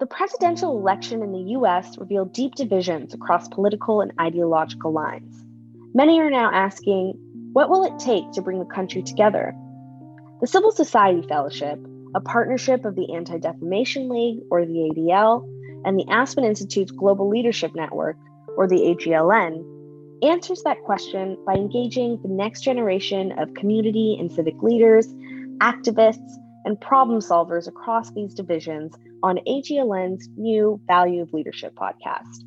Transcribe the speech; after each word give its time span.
The 0.00 0.06
presidential 0.06 0.76
election 0.76 1.22
in 1.22 1.30
the 1.30 1.52
US 1.56 1.96
revealed 1.98 2.32
deep 2.32 2.56
divisions 2.56 3.14
across 3.14 3.46
political 3.46 4.00
and 4.00 4.10
ideological 4.20 4.92
lines. 4.92 5.44
Many 5.94 6.20
are 6.20 6.30
now 6.30 6.50
asking, 6.52 7.14
what 7.52 7.70
will 7.70 7.84
it 7.84 8.00
take 8.00 8.32
to 8.32 8.42
bring 8.42 8.58
the 8.58 8.64
country 8.64 9.02
together? 9.02 9.54
The 10.40 10.48
Civil 10.48 10.72
Society 10.72 11.24
Fellowship, 11.28 11.78
a 12.12 12.20
partnership 12.20 12.84
of 12.84 12.96
the 12.96 13.14
Anti 13.14 13.38
Defamation 13.38 14.08
League, 14.08 14.40
or 14.50 14.66
the 14.66 14.90
ADL, 14.90 15.46
and 15.84 15.96
the 15.96 16.10
Aspen 16.10 16.44
Institute's 16.44 16.90
Global 16.90 17.28
Leadership 17.28 17.72
Network, 17.76 18.16
or 18.56 18.66
the 18.66 18.96
AGLN, 18.96 19.64
answers 20.28 20.64
that 20.64 20.82
question 20.82 21.38
by 21.46 21.54
engaging 21.54 22.20
the 22.22 22.28
next 22.28 22.62
generation 22.62 23.30
of 23.38 23.54
community 23.54 24.16
and 24.18 24.32
civic 24.32 24.60
leaders, 24.60 25.06
activists, 25.58 26.32
and 26.64 26.80
problem 26.80 27.20
solvers 27.20 27.68
across 27.68 28.10
these 28.10 28.34
divisions 28.34 28.92
on 29.24 29.38
AGLN's 29.48 30.28
new 30.36 30.78
Value 30.86 31.22
of 31.22 31.32
Leadership 31.32 31.74
podcast. 31.74 32.44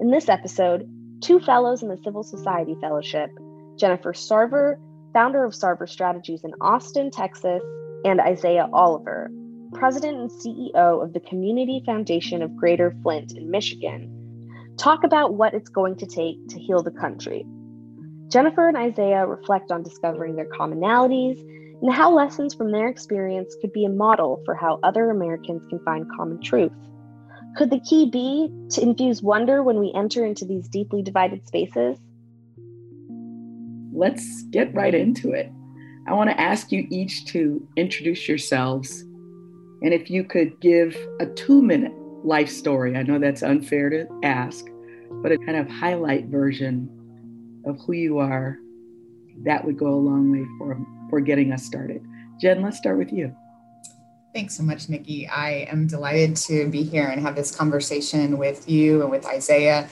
In 0.00 0.10
this 0.10 0.28
episode, 0.28 0.86
two 1.22 1.40
fellows 1.40 1.82
in 1.82 1.88
the 1.88 1.96
Civil 2.04 2.22
Society 2.22 2.76
Fellowship, 2.78 3.30
Jennifer 3.76 4.12
Sarver, 4.12 4.76
founder 5.14 5.42
of 5.44 5.54
Sarver 5.54 5.88
Strategies 5.88 6.44
in 6.44 6.52
Austin, 6.60 7.10
Texas, 7.10 7.62
and 8.04 8.20
Isaiah 8.20 8.68
Oliver, 8.70 9.30
president 9.72 10.18
and 10.18 10.30
CEO 10.30 11.02
of 11.02 11.14
the 11.14 11.20
Community 11.20 11.82
Foundation 11.86 12.42
of 12.42 12.54
Greater 12.54 12.94
Flint 13.02 13.32
in 13.32 13.50
Michigan, 13.50 14.76
talk 14.76 15.04
about 15.04 15.36
what 15.36 15.54
it's 15.54 15.70
going 15.70 15.96
to 15.96 16.06
take 16.06 16.36
to 16.48 16.58
heal 16.58 16.82
the 16.82 16.90
country. 16.90 17.46
Jennifer 18.28 18.68
and 18.68 18.76
Isaiah 18.76 19.26
reflect 19.26 19.72
on 19.72 19.82
discovering 19.82 20.36
their 20.36 20.50
commonalities 20.50 21.40
and 21.82 21.92
how 21.92 22.10
lessons 22.10 22.54
from 22.54 22.72
their 22.72 22.88
experience 22.88 23.56
could 23.60 23.72
be 23.72 23.84
a 23.84 23.88
model 23.88 24.42
for 24.44 24.54
how 24.54 24.78
other 24.82 25.10
Americans 25.10 25.62
can 25.68 25.78
find 25.84 26.06
common 26.16 26.40
truth. 26.42 26.72
Could 27.56 27.70
the 27.70 27.80
key 27.80 28.08
be 28.08 28.50
to 28.70 28.82
infuse 28.82 29.22
wonder 29.22 29.62
when 29.62 29.80
we 29.80 29.92
enter 29.94 30.24
into 30.24 30.44
these 30.44 30.68
deeply 30.68 31.02
divided 31.02 31.46
spaces? 31.46 31.98
Let's 33.92 34.44
get 34.50 34.74
right 34.74 34.94
into 34.94 35.32
it. 35.32 35.50
I 36.06 36.14
want 36.14 36.30
to 36.30 36.40
ask 36.40 36.70
you 36.70 36.86
each 36.90 37.26
to 37.26 37.66
introduce 37.76 38.28
yourselves. 38.28 39.00
And 39.82 39.92
if 39.92 40.10
you 40.10 40.24
could 40.24 40.60
give 40.60 40.96
a 41.18 41.26
two 41.26 41.62
minute 41.62 41.92
life 42.24 42.50
story, 42.50 42.96
I 42.96 43.02
know 43.02 43.18
that's 43.18 43.42
unfair 43.42 43.90
to 43.90 44.06
ask, 44.22 44.66
but 45.22 45.32
a 45.32 45.38
kind 45.38 45.56
of 45.56 45.68
highlight 45.68 46.26
version 46.26 46.88
of 47.66 47.78
who 47.80 47.92
you 47.92 48.18
are, 48.18 48.58
that 49.44 49.64
would 49.64 49.78
go 49.78 49.88
a 49.88 49.96
long 49.96 50.30
way 50.30 50.46
for 50.58 50.74
for 51.10 51.20
getting 51.20 51.52
us 51.52 51.64
started. 51.64 52.02
Jen, 52.40 52.62
let's 52.62 52.78
start 52.78 52.96
with 52.96 53.12
you. 53.12 53.36
Thanks 54.32 54.56
so 54.56 54.62
much, 54.62 54.88
Nikki. 54.88 55.26
I 55.26 55.66
am 55.70 55.88
delighted 55.88 56.36
to 56.36 56.70
be 56.70 56.84
here 56.84 57.08
and 57.08 57.20
have 57.20 57.34
this 57.34 57.54
conversation 57.54 58.38
with 58.38 58.68
you 58.68 59.02
and 59.02 59.10
with 59.10 59.26
Isaiah. 59.26 59.88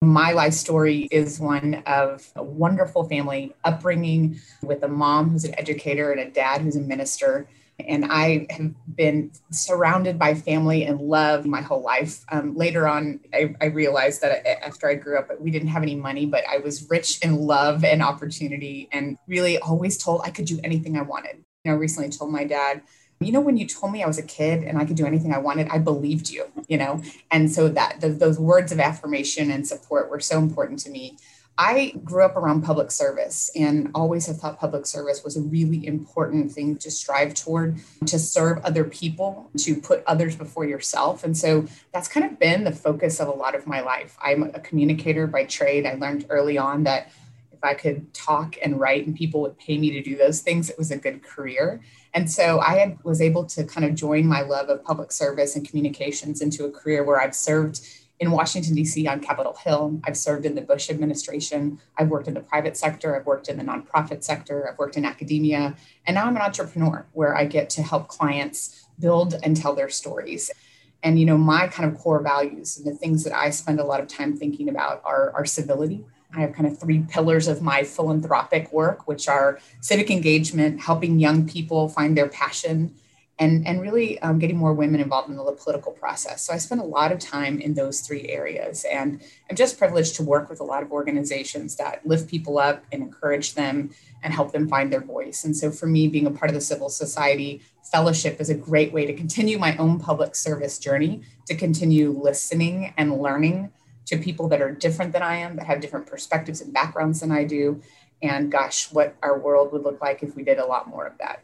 My 0.00 0.32
life 0.32 0.54
story 0.54 1.08
is 1.10 1.40
one 1.40 1.82
of 1.86 2.32
a 2.36 2.42
wonderful 2.42 3.04
family 3.04 3.52
upbringing 3.64 4.40
with 4.62 4.82
a 4.84 4.88
mom 4.88 5.30
who's 5.30 5.44
an 5.44 5.58
educator 5.58 6.12
and 6.12 6.20
a 6.20 6.30
dad 6.30 6.60
who's 6.60 6.76
a 6.76 6.80
minister 6.80 7.48
and 7.78 8.04
I 8.04 8.46
have 8.50 8.72
been 8.96 9.32
surrounded 9.50 10.18
by 10.18 10.34
family 10.34 10.84
and 10.84 11.00
love 11.00 11.46
my 11.46 11.60
whole 11.60 11.82
life. 11.82 12.24
Um, 12.30 12.54
later 12.54 12.86
on, 12.86 13.20
I, 13.32 13.54
I, 13.60 13.66
realized 13.66 14.20
that 14.22 14.46
after 14.64 14.88
I 14.88 14.94
grew 14.94 15.18
up, 15.18 15.30
we 15.40 15.50
didn't 15.50 15.68
have 15.68 15.82
any 15.82 15.94
money, 15.94 16.26
but 16.26 16.44
I 16.48 16.58
was 16.58 16.88
rich 16.90 17.20
in 17.22 17.36
love 17.36 17.84
and 17.84 18.02
opportunity, 18.02 18.88
and 18.92 19.16
really 19.26 19.58
always 19.58 19.98
told 19.98 20.22
I 20.24 20.30
could 20.30 20.44
do 20.44 20.60
anything 20.62 20.96
I 20.96 21.02
wanted. 21.02 21.44
You 21.64 21.72
know, 21.72 21.78
recently 21.78 22.10
told 22.10 22.32
my 22.32 22.44
dad, 22.44 22.82
you 23.20 23.32
know, 23.32 23.40
when 23.40 23.56
you 23.56 23.66
told 23.66 23.92
me 23.92 24.02
I 24.02 24.06
was 24.06 24.18
a 24.18 24.22
kid 24.22 24.64
and 24.64 24.78
I 24.78 24.84
could 24.84 24.96
do 24.96 25.06
anything 25.06 25.32
I 25.32 25.38
wanted, 25.38 25.68
I 25.68 25.78
believed 25.78 26.30
you. 26.30 26.46
You 26.68 26.78
know, 26.78 27.02
and 27.30 27.50
so 27.50 27.68
that 27.68 28.00
the, 28.00 28.10
those 28.10 28.38
words 28.38 28.72
of 28.72 28.80
affirmation 28.80 29.50
and 29.50 29.66
support 29.66 30.10
were 30.10 30.20
so 30.20 30.38
important 30.38 30.78
to 30.80 30.90
me. 30.90 31.16
I 31.58 31.92
grew 32.02 32.24
up 32.24 32.34
around 32.36 32.62
public 32.62 32.90
service 32.90 33.50
and 33.54 33.90
always 33.94 34.26
have 34.26 34.38
thought 34.38 34.58
public 34.58 34.86
service 34.86 35.22
was 35.22 35.36
a 35.36 35.42
really 35.42 35.86
important 35.86 36.50
thing 36.50 36.76
to 36.78 36.90
strive 36.90 37.34
toward, 37.34 37.78
to 38.06 38.18
serve 38.18 38.64
other 38.64 38.84
people, 38.84 39.50
to 39.58 39.76
put 39.76 40.02
others 40.06 40.34
before 40.34 40.64
yourself. 40.64 41.24
And 41.24 41.36
so 41.36 41.66
that's 41.92 42.08
kind 42.08 42.24
of 42.24 42.38
been 42.38 42.64
the 42.64 42.72
focus 42.72 43.20
of 43.20 43.28
a 43.28 43.32
lot 43.32 43.54
of 43.54 43.66
my 43.66 43.80
life. 43.80 44.16
I'm 44.22 44.44
a 44.44 44.60
communicator 44.60 45.26
by 45.26 45.44
trade. 45.44 45.86
I 45.86 45.94
learned 45.94 46.26
early 46.30 46.56
on 46.56 46.84
that 46.84 47.10
if 47.52 47.62
I 47.62 47.74
could 47.74 48.12
talk 48.14 48.56
and 48.62 48.80
write 48.80 49.06
and 49.06 49.14
people 49.14 49.42
would 49.42 49.58
pay 49.58 49.76
me 49.76 49.90
to 49.90 50.02
do 50.02 50.16
those 50.16 50.40
things, 50.40 50.70
it 50.70 50.78
was 50.78 50.90
a 50.90 50.96
good 50.96 51.22
career. 51.22 51.80
And 52.14 52.30
so 52.30 52.60
I 52.60 52.78
had, 52.78 52.98
was 53.04 53.20
able 53.20 53.44
to 53.46 53.64
kind 53.64 53.84
of 53.84 53.94
join 53.94 54.26
my 54.26 54.40
love 54.40 54.68
of 54.68 54.82
public 54.84 55.12
service 55.12 55.54
and 55.54 55.66
communications 55.66 56.40
into 56.40 56.64
a 56.64 56.70
career 56.70 57.04
where 57.04 57.20
I've 57.20 57.34
served 57.34 57.86
in 58.22 58.30
Washington, 58.30 58.76
D.C., 58.76 59.08
on 59.08 59.18
Capitol 59.18 59.56
Hill. 59.64 60.00
I've 60.04 60.16
served 60.16 60.46
in 60.46 60.54
the 60.54 60.60
Bush 60.60 60.88
administration. 60.88 61.80
I've 61.98 62.08
worked 62.08 62.28
in 62.28 62.34
the 62.34 62.40
private 62.40 62.76
sector. 62.76 63.16
I've 63.16 63.26
worked 63.26 63.48
in 63.48 63.56
the 63.58 63.64
nonprofit 63.64 64.22
sector. 64.22 64.70
I've 64.70 64.78
worked 64.78 64.96
in 64.96 65.04
academia. 65.04 65.74
And 66.06 66.14
now 66.14 66.26
I'm 66.26 66.36
an 66.36 66.42
entrepreneur 66.42 67.04
where 67.14 67.36
I 67.36 67.46
get 67.46 67.68
to 67.70 67.82
help 67.82 68.06
clients 68.06 68.86
build 69.00 69.34
and 69.42 69.56
tell 69.56 69.74
their 69.74 69.88
stories. 69.88 70.52
And, 71.02 71.18
you 71.18 71.26
know, 71.26 71.36
my 71.36 71.66
kind 71.66 71.90
of 71.90 71.98
core 71.98 72.22
values 72.22 72.78
and 72.78 72.86
the 72.86 72.96
things 72.96 73.24
that 73.24 73.36
I 73.36 73.50
spend 73.50 73.80
a 73.80 73.84
lot 73.84 73.98
of 73.98 74.06
time 74.06 74.36
thinking 74.36 74.68
about 74.68 75.02
are, 75.04 75.32
are 75.34 75.44
civility. 75.44 76.04
I 76.32 76.42
have 76.42 76.52
kind 76.52 76.68
of 76.68 76.78
three 76.78 77.04
pillars 77.10 77.48
of 77.48 77.60
my 77.60 77.82
philanthropic 77.82 78.72
work, 78.72 79.08
which 79.08 79.26
are 79.26 79.58
civic 79.80 80.12
engagement, 80.12 80.80
helping 80.80 81.18
young 81.18 81.48
people 81.48 81.88
find 81.88 82.16
their 82.16 82.28
passion, 82.28 82.94
and, 83.42 83.66
and 83.66 83.80
really 83.82 84.20
um, 84.20 84.38
getting 84.38 84.56
more 84.56 84.72
women 84.72 85.00
involved 85.00 85.28
in 85.28 85.34
the 85.34 85.42
political 85.52 85.90
process. 85.90 86.46
So 86.46 86.52
I 86.52 86.58
spend 86.58 86.80
a 86.80 86.84
lot 86.84 87.10
of 87.10 87.18
time 87.18 87.60
in 87.60 87.74
those 87.74 88.00
three 88.00 88.28
areas. 88.28 88.84
And 88.84 89.20
I'm 89.50 89.56
just 89.56 89.78
privileged 89.78 90.14
to 90.16 90.22
work 90.22 90.48
with 90.48 90.60
a 90.60 90.64
lot 90.64 90.84
of 90.84 90.92
organizations 90.92 91.74
that 91.76 92.06
lift 92.06 92.30
people 92.30 92.58
up 92.58 92.84
and 92.92 93.02
encourage 93.02 93.54
them 93.54 93.90
and 94.22 94.32
help 94.32 94.52
them 94.52 94.68
find 94.68 94.92
their 94.92 95.00
voice. 95.00 95.42
And 95.42 95.56
so 95.56 95.72
for 95.72 95.86
me, 95.86 96.06
being 96.06 96.26
a 96.26 96.30
part 96.30 96.50
of 96.50 96.54
the 96.54 96.60
civil 96.60 96.88
society 96.88 97.62
fellowship 97.90 98.40
is 98.40 98.48
a 98.48 98.54
great 98.54 98.92
way 98.92 99.06
to 99.06 99.12
continue 99.12 99.58
my 99.58 99.76
own 99.76 99.98
public 99.98 100.36
service 100.36 100.78
journey, 100.78 101.22
to 101.46 101.56
continue 101.56 102.10
listening 102.10 102.94
and 102.96 103.20
learning 103.20 103.72
to 104.06 104.18
people 104.18 104.46
that 104.48 104.62
are 104.62 104.70
different 104.70 105.12
than 105.12 105.22
I 105.22 105.38
am, 105.38 105.56
that 105.56 105.66
have 105.66 105.80
different 105.80 106.06
perspectives 106.06 106.60
and 106.60 106.72
backgrounds 106.72 107.18
than 107.18 107.32
I 107.32 107.42
do. 107.42 107.82
And 108.22 108.52
gosh, 108.52 108.92
what 108.92 109.16
our 109.20 109.36
world 109.36 109.72
would 109.72 109.82
look 109.82 110.00
like 110.00 110.22
if 110.22 110.36
we 110.36 110.44
did 110.44 110.60
a 110.60 110.64
lot 110.64 110.88
more 110.88 111.06
of 111.06 111.18
that. 111.18 111.42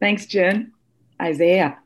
Thanks, 0.00 0.26
Jen. 0.26 0.72
Isaiah. 1.20 1.78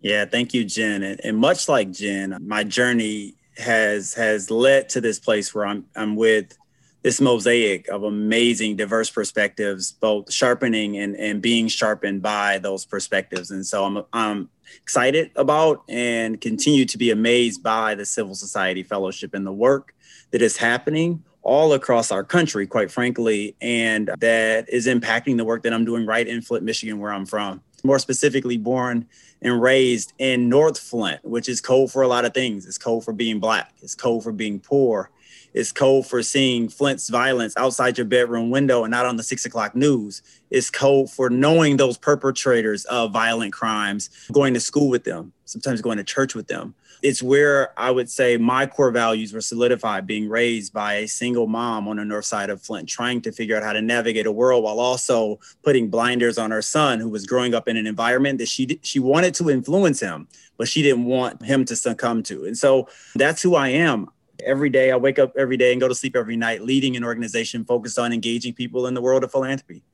Yeah, 0.00 0.26
thank 0.26 0.52
you, 0.52 0.64
Jen. 0.64 1.02
And, 1.02 1.20
and, 1.24 1.38
much 1.38 1.68
like 1.68 1.90
Jen, 1.90 2.36
my 2.46 2.62
journey 2.64 3.36
has 3.56 4.12
has 4.14 4.50
led 4.50 4.88
to 4.90 5.00
this 5.00 5.18
place 5.18 5.54
where 5.54 5.64
I'm 5.64 5.86
I'm 5.96 6.16
with 6.16 6.58
this 7.02 7.20
mosaic 7.20 7.88
of 7.88 8.02
amazing 8.02 8.76
diverse 8.76 9.10
perspectives, 9.10 9.92
both 9.92 10.32
sharpening 10.32 10.96
and, 10.96 11.14
and 11.16 11.40
being 11.40 11.68
sharpened 11.68 12.22
by 12.22 12.58
those 12.58 12.84
perspectives. 12.84 13.50
And 13.50 13.64
so 13.64 13.84
I'm 13.84 14.04
I'm 14.12 14.50
excited 14.82 15.30
about 15.36 15.84
and 15.88 16.40
continue 16.40 16.84
to 16.84 16.98
be 16.98 17.10
amazed 17.10 17.62
by 17.62 17.94
the 17.94 18.04
Civil 18.04 18.34
Society 18.34 18.82
Fellowship 18.82 19.34
and 19.34 19.46
the 19.46 19.52
work 19.52 19.94
that 20.32 20.42
is 20.42 20.56
happening 20.56 21.22
all 21.44 21.74
across 21.74 22.10
our 22.10 22.24
country, 22.24 22.66
quite 22.66 22.90
frankly, 22.90 23.54
and 23.60 24.10
that 24.18 24.68
is 24.68 24.86
impacting 24.86 25.36
the 25.36 25.44
work 25.44 25.62
that 25.62 25.72
I'm 25.72 25.84
doing 25.84 26.06
right 26.06 26.26
in 26.26 26.42
Flint, 26.42 26.64
Michigan, 26.64 26.98
where 26.98 27.12
I'm 27.12 27.26
from. 27.26 27.62
More 27.84 27.98
specifically, 27.98 28.56
born 28.56 29.06
and 29.42 29.60
raised 29.60 30.14
in 30.18 30.48
North 30.48 30.78
Flint, 30.78 31.22
which 31.22 31.48
is 31.50 31.60
code 31.60 31.92
for 31.92 32.02
a 32.02 32.08
lot 32.08 32.24
of 32.24 32.32
things. 32.32 32.66
It's 32.66 32.78
code 32.78 33.04
for 33.04 33.12
being 33.12 33.38
Black, 33.38 33.72
it's 33.82 33.94
code 33.94 34.24
for 34.24 34.32
being 34.32 34.58
poor, 34.58 35.10
it's 35.52 35.72
code 35.72 36.06
for 36.06 36.22
seeing 36.22 36.68
Flint's 36.68 37.08
violence 37.08 37.54
outside 37.56 37.96
your 37.96 38.06
bedroom 38.06 38.50
window 38.50 38.84
and 38.84 38.90
not 38.90 39.06
on 39.06 39.16
the 39.16 39.22
six 39.22 39.44
o'clock 39.46 39.74
news. 39.74 40.22
It's 40.50 40.70
code 40.70 41.10
for 41.10 41.30
knowing 41.30 41.76
those 41.76 41.96
perpetrators 41.96 42.84
of 42.86 43.12
violent 43.12 43.52
crimes, 43.52 44.10
going 44.32 44.54
to 44.54 44.60
school 44.60 44.88
with 44.88 45.04
them, 45.04 45.32
sometimes 45.44 45.80
going 45.80 45.98
to 45.98 46.04
church 46.04 46.34
with 46.34 46.48
them 46.48 46.74
it's 47.04 47.22
where 47.22 47.78
I 47.78 47.90
would 47.90 48.08
say 48.08 48.38
my 48.38 48.64
core 48.64 48.90
values 48.90 49.34
were 49.34 49.42
solidified 49.42 50.06
being 50.06 50.26
raised 50.26 50.72
by 50.72 50.94
a 50.94 51.06
single 51.06 51.46
mom 51.46 51.86
on 51.86 51.96
the 51.96 52.04
north 52.04 52.24
side 52.24 52.48
of 52.48 52.62
Flint, 52.62 52.88
trying 52.88 53.20
to 53.22 53.30
figure 53.30 53.56
out 53.56 53.62
how 53.62 53.74
to 53.74 53.82
navigate 53.82 54.26
a 54.26 54.32
world 54.32 54.64
while 54.64 54.80
also 54.80 55.38
putting 55.62 55.90
blinders 55.90 56.38
on 56.38 56.50
her 56.50 56.62
son 56.62 57.00
who 57.00 57.10
was 57.10 57.26
growing 57.26 57.54
up 57.54 57.68
in 57.68 57.76
an 57.76 57.86
environment 57.86 58.38
that 58.38 58.48
she 58.48 58.80
she 58.82 58.98
wanted 58.98 59.34
to 59.34 59.50
influence 59.50 60.00
him, 60.00 60.26
but 60.56 60.66
she 60.66 60.80
didn't 60.80 61.04
want 61.04 61.44
him 61.44 61.66
to 61.66 61.76
succumb 61.76 62.22
to. 62.22 62.46
And 62.46 62.56
so 62.56 62.88
that's 63.14 63.42
who 63.42 63.54
I 63.54 63.68
am. 63.68 64.08
Every 64.42 64.70
day 64.70 64.90
I 64.90 64.96
wake 64.96 65.18
up 65.18 65.32
every 65.36 65.56
day 65.56 65.72
and 65.72 65.80
go 65.80 65.88
to 65.88 65.94
sleep 65.94 66.16
every 66.16 66.36
night 66.36 66.62
leading 66.62 66.96
an 66.96 67.04
organization 67.04 67.64
focused 67.64 67.98
on 67.98 68.12
engaging 68.12 68.54
people 68.54 68.86
in 68.86 68.94
the 68.94 69.02
world 69.02 69.24
of 69.24 69.30
philanthropy 69.30 69.84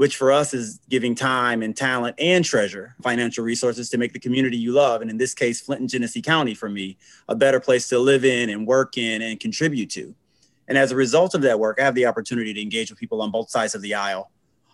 which 0.00 0.16
for 0.16 0.32
us 0.32 0.54
is 0.54 0.80
giving 0.88 1.14
time 1.14 1.62
and 1.62 1.76
talent 1.76 2.16
and 2.18 2.42
treasure, 2.42 2.94
financial 3.02 3.44
resources 3.44 3.90
to 3.90 3.98
make 3.98 4.14
the 4.14 4.18
community 4.18 4.56
you 4.56 4.72
love, 4.72 5.02
and 5.02 5.10
in 5.10 5.18
this 5.18 5.34
case, 5.34 5.60
Flint 5.60 5.82
and 5.82 5.90
Genesee 5.90 6.22
County 6.22 6.54
for 6.54 6.70
me, 6.70 6.96
a 7.28 7.34
better 7.34 7.60
place 7.60 7.86
to 7.90 7.98
live 7.98 8.24
in 8.24 8.48
and 8.48 8.66
work 8.66 8.96
in 8.96 9.20
and 9.20 9.38
contribute 9.38 9.90
to. 9.90 10.14
And 10.68 10.78
as 10.78 10.90
a 10.90 10.96
result 10.96 11.34
of 11.34 11.42
that 11.42 11.60
work, 11.60 11.78
I 11.78 11.84
have 11.84 11.94
the 11.94 12.06
opportunity 12.06 12.54
to 12.54 12.62
engage 12.62 12.88
with 12.88 12.98
people 12.98 13.20
on 13.20 13.30
both 13.30 13.50
sides 13.50 13.74
of 13.74 13.82
the 13.82 13.92
aisle 13.92 14.30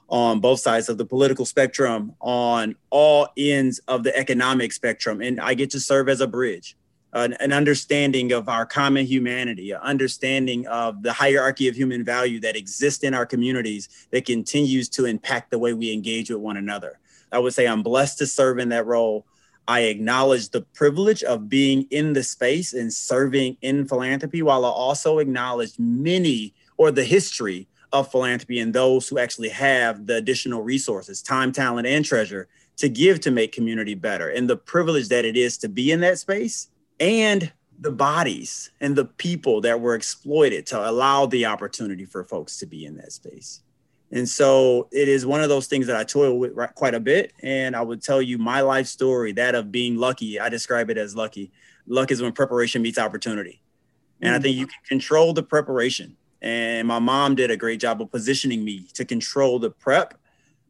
on 0.08 0.38
both 0.38 0.60
sides 0.60 0.88
of 0.88 0.98
the 0.98 1.04
political 1.04 1.44
spectrum, 1.44 2.14
on 2.20 2.76
all 2.90 3.26
ends 3.36 3.80
of 3.88 4.04
the 4.04 4.16
economic 4.16 4.72
spectrum. 4.72 5.20
And 5.20 5.40
I 5.40 5.54
get 5.54 5.70
to 5.70 5.80
serve 5.80 6.08
as 6.08 6.20
a 6.20 6.28
bridge, 6.28 6.76
an, 7.16 7.32
an, 7.40 7.50
understanding 7.50 8.30
of 8.32 8.46
our 8.48 8.66
common 8.66 9.06
humanity, 9.06 9.70
an 9.70 9.80
understanding 9.80 10.66
of 10.66 11.02
the 11.02 11.12
hierarchy 11.12 11.66
of 11.66 11.74
human 11.74 12.04
value 12.04 12.38
that 12.40 12.56
exists 12.56 13.02
in 13.02 13.14
our 13.14 13.24
communities 13.24 13.88
that 14.10 14.26
continues 14.26 14.88
to 14.90 15.06
impact 15.06 15.50
the 15.50 15.58
way 15.58 15.72
we 15.72 15.92
engage 15.92 16.28
with 16.28 16.40
one 16.40 16.58
another. 16.58 16.98
I 17.32 17.38
would 17.38 17.54
say 17.54 17.66
I'm 17.66 17.82
blessed 17.82 18.18
to 18.18 18.26
serve 18.26 18.58
in 18.58 18.68
that 18.68 18.84
role. 18.84 19.24
I 19.66 19.80
acknowledge 19.80 20.50
the 20.50 20.60
privilege 20.60 21.22
of 21.22 21.48
being 21.48 21.86
in 21.90 22.12
the 22.12 22.22
space 22.22 22.74
and 22.74 22.92
serving 22.92 23.56
in 23.62 23.88
philanthropy, 23.88 24.42
while 24.42 24.66
I 24.66 24.68
also 24.68 25.18
acknowledge 25.18 25.72
many 25.78 26.54
or 26.76 26.90
the 26.90 27.04
history 27.04 27.66
of 27.92 28.10
philanthropy 28.10 28.60
and 28.60 28.74
those 28.74 29.08
who 29.08 29.18
actually 29.18 29.48
have 29.48 30.06
the 30.06 30.16
additional 30.16 30.62
resources, 30.62 31.22
time, 31.22 31.50
talent, 31.50 31.86
and 31.86 32.04
treasure 32.04 32.46
to 32.76 32.90
give 32.90 33.20
to 33.20 33.30
make 33.30 33.52
community 33.52 33.94
better, 33.94 34.28
and 34.28 34.50
the 34.50 34.56
privilege 34.56 35.08
that 35.08 35.24
it 35.24 35.34
is 35.34 35.56
to 35.56 35.68
be 35.68 35.90
in 35.90 36.00
that 36.00 36.18
space, 36.18 36.68
and 37.00 37.52
the 37.78 37.90
bodies 37.90 38.70
and 38.80 38.96
the 38.96 39.04
people 39.04 39.60
that 39.60 39.80
were 39.80 39.94
exploited 39.94 40.66
to 40.66 40.88
allow 40.90 41.26
the 41.26 41.46
opportunity 41.46 42.04
for 42.04 42.24
folks 42.24 42.58
to 42.58 42.66
be 42.66 42.86
in 42.86 42.96
that 42.96 43.12
space. 43.12 43.62
And 44.12 44.28
so 44.28 44.88
it 44.92 45.08
is 45.08 45.26
one 45.26 45.42
of 45.42 45.48
those 45.48 45.66
things 45.66 45.86
that 45.88 45.96
I 45.96 46.04
toil 46.04 46.38
with 46.38 46.54
quite 46.74 46.94
a 46.94 47.00
bit. 47.00 47.32
And 47.42 47.74
I 47.74 47.82
would 47.82 48.02
tell 48.02 48.22
you 48.22 48.38
my 48.38 48.60
life 48.60 48.86
story, 48.86 49.32
that 49.32 49.54
of 49.54 49.72
being 49.72 49.96
lucky, 49.96 50.38
I 50.38 50.48
describe 50.48 50.90
it 50.90 50.98
as 50.98 51.16
lucky. 51.16 51.52
Luck 51.86 52.10
is 52.10 52.22
when 52.22 52.32
preparation 52.32 52.82
meets 52.82 52.98
opportunity. 52.98 53.60
And 54.20 54.30
mm-hmm. 54.30 54.38
I 54.38 54.42
think 54.42 54.56
you 54.56 54.66
can 54.66 54.76
control 54.88 55.32
the 55.32 55.42
preparation. 55.42 56.16
And 56.40 56.86
my 56.86 56.98
mom 56.98 57.34
did 57.34 57.50
a 57.50 57.56
great 57.56 57.80
job 57.80 58.00
of 58.00 58.10
positioning 58.10 58.64
me 58.64 58.86
to 58.94 59.04
control 59.04 59.58
the 59.58 59.70
prep. 59.70 60.14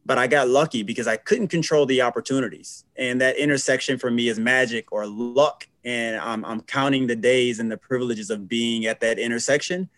But 0.06 0.19
I 0.19 0.28
got 0.28 0.49
lucky 0.49 0.82
because 0.82 1.06
I 1.06 1.17
couldn't 1.17 1.49
control 1.49 1.84
the 1.84 2.02
opportunities. 2.02 2.84
And 2.96 3.20
that 3.20 3.37
intersection 3.37 3.99
for 3.99 4.11
me 4.11 4.28
is 4.28 4.38
magic 4.38 4.93
or 4.93 5.06
luck. 5.06 5.69
And 5.87 6.17
I'm, 6.17 6.44
I'm 6.44 6.61
counting 6.61 7.06
the 7.06 7.17
days 7.17 7.61
and 7.61 7.73
the 7.73 7.79
privileges 7.79 8.29
of 8.29 8.49
being 8.49 8.85
at 8.85 9.00
that 9.00 9.19
intersection 9.19 9.88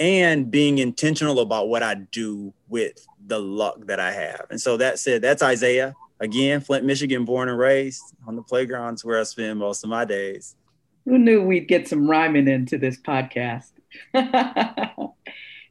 and 0.00 0.50
being 0.50 0.78
intentional 0.78 1.38
about 1.38 1.68
what 1.68 1.84
I 1.84 1.94
do 1.94 2.52
with 2.68 3.06
the 3.26 3.38
luck 3.38 3.76
that 3.86 4.00
I 4.00 4.10
have. 4.10 4.46
And 4.50 4.60
so 4.60 4.76
that 4.78 4.98
said, 4.98 5.22
that's 5.22 5.42
Isaiah. 5.42 5.94
Again, 6.20 6.60
Flint, 6.60 6.84
Michigan, 6.84 7.24
born 7.24 7.48
and 7.48 7.58
raised 7.58 8.02
on 8.26 8.34
the 8.36 8.42
playgrounds 8.42 9.04
where 9.04 9.20
I 9.20 9.22
spend 9.24 9.58
most 9.58 9.84
of 9.84 9.90
my 9.90 10.04
days. 10.04 10.56
Who 11.04 11.18
knew 11.18 11.42
we'd 11.42 11.68
get 11.68 11.86
some 11.86 12.10
rhyming 12.10 12.48
into 12.48 12.78
this 12.78 12.98
podcast? 12.98 13.70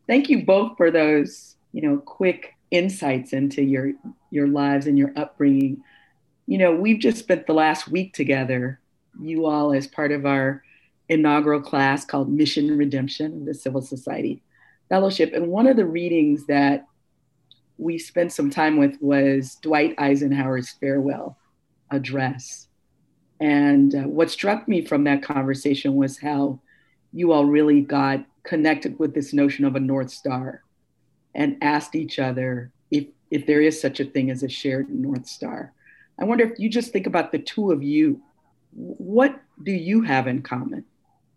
Thank 0.07 0.29
you 0.29 0.45
both 0.45 0.77
for 0.77 0.91
those, 0.91 1.55
you 1.71 1.81
know, 1.81 1.97
quick 1.97 2.53
insights 2.71 3.33
into 3.33 3.63
your 3.63 3.93
your 4.31 4.47
lives 4.47 4.87
and 4.87 4.97
your 4.97 5.11
upbringing. 5.15 5.83
You 6.45 6.57
know, 6.57 6.75
we've 6.75 6.99
just 6.99 7.17
spent 7.17 7.47
the 7.47 7.53
last 7.53 7.87
week 7.87 8.13
together, 8.13 8.79
you 9.23 9.45
all 9.45 9.73
as 9.73 9.87
part 9.87 10.11
of 10.11 10.25
our 10.25 10.63
inaugural 11.09 11.61
class 11.61 12.05
called 12.05 12.31
Mission 12.31 12.77
Redemption 12.77 13.41
of 13.41 13.45
the 13.45 13.53
Civil 13.53 13.81
Society 13.81 14.41
Fellowship. 14.89 15.33
And 15.33 15.47
one 15.47 15.67
of 15.67 15.77
the 15.77 15.85
readings 15.85 16.45
that 16.47 16.85
we 17.77 17.97
spent 17.97 18.31
some 18.31 18.49
time 18.49 18.77
with 18.77 18.97
was 19.01 19.55
Dwight 19.55 19.95
Eisenhower's 19.97 20.69
farewell 20.69 21.37
address. 21.91 22.67
And 23.39 23.93
uh, 23.95 24.03
what 24.03 24.31
struck 24.31 24.67
me 24.67 24.85
from 24.85 25.03
that 25.03 25.23
conversation 25.23 25.95
was 25.95 26.17
how 26.17 26.59
you 27.11 27.31
all 27.31 27.45
really 27.45 27.81
got 27.81 28.25
connected 28.43 28.97
with 28.99 29.13
this 29.13 29.33
notion 29.33 29.65
of 29.65 29.75
a 29.75 29.79
North 29.79 30.09
Star 30.09 30.63
and 31.35 31.57
asked 31.61 31.95
each 31.95 32.19
other 32.19 32.71
if, 32.91 33.05
if 33.31 33.45
there 33.45 33.61
is 33.61 33.79
such 33.79 33.99
a 33.99 34.05
thing 34.05 34.29
as 34.29 34.43
a 34.43 34.49
shared 34.49 34.89
North 34.89 35.27
Star. 35.27 35.73
I 36.19 36.25
wonder 36.25 36.45
if 36.45 36.59
you 36.59 36.69
just 36.69 36.91
think 36.91 37.07
about 37.07 37.31
the 37.31 37.39
two 37.39 37.71
of 37.71 37.81
you, 37.81 38.21
what 38.75 39.39
do 39.61 39.71
you 39.71 40.01
have 40.01 40.27
in 40.27 40.41
common? 40.41 40.85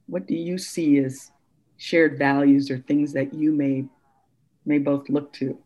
what 0.06 0.26
do 0.26 0.34
you 0.34 0.58
see 0.58 0.98
as 0.98 1.30
shared 1.76 2.18
values 2.18 2.70
or 2.70 2.78
things 2.78 3.12
that 3.12 3.34
you 3.34 3.52
may 3.52 3.84
may 4.64 4.78
both 4.78 5.08
look 5.08 5.32
to? 5.34 5.58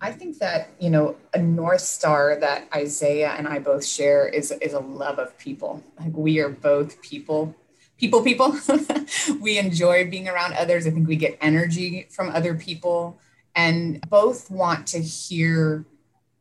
I 0.00 0.12
think 0.12 0.38
that 0.38 0.70
you 0.78 0.90
know 0.90 1.16
a 1.34 1.40
north 1.40 1.82
star 1.82 2.36
that 2.40 2.68
Isaiah 2.74 3.34
and 3.36 3.46
I 3.46 3.58
both 3.58 3.84
share 3.84 4.26
is 4.26 4.50
is 4.50 4.72
a 4.72 4.80
love 4.80 5.18
of 5.18 5.38
people. 5.38 5.82
Like 5.98 6.16
we 6.16 6.40
are 6.40 6.48
both 6.48 7.00
people, 7.02 7.54
people, 7.98 8.22
people. 8.22 8.56
we 9.40 9.58
enjoy 9.58 10.10
being 10.10 10.28
around 10.28 10.54
others. 10.54 10.86
I 10.86 10.90
think 10.90 11.06
we 11.06 11.16
get 11.16 11.38
energy 11.40 12.06
from 12.10 12.30
other 12.30 12.54
people, 12.54 13.18
and 13.54 14.00
both 14.08 14.50
want 14.50 14.86
to 14.88 15.00
hear 15.00 15.84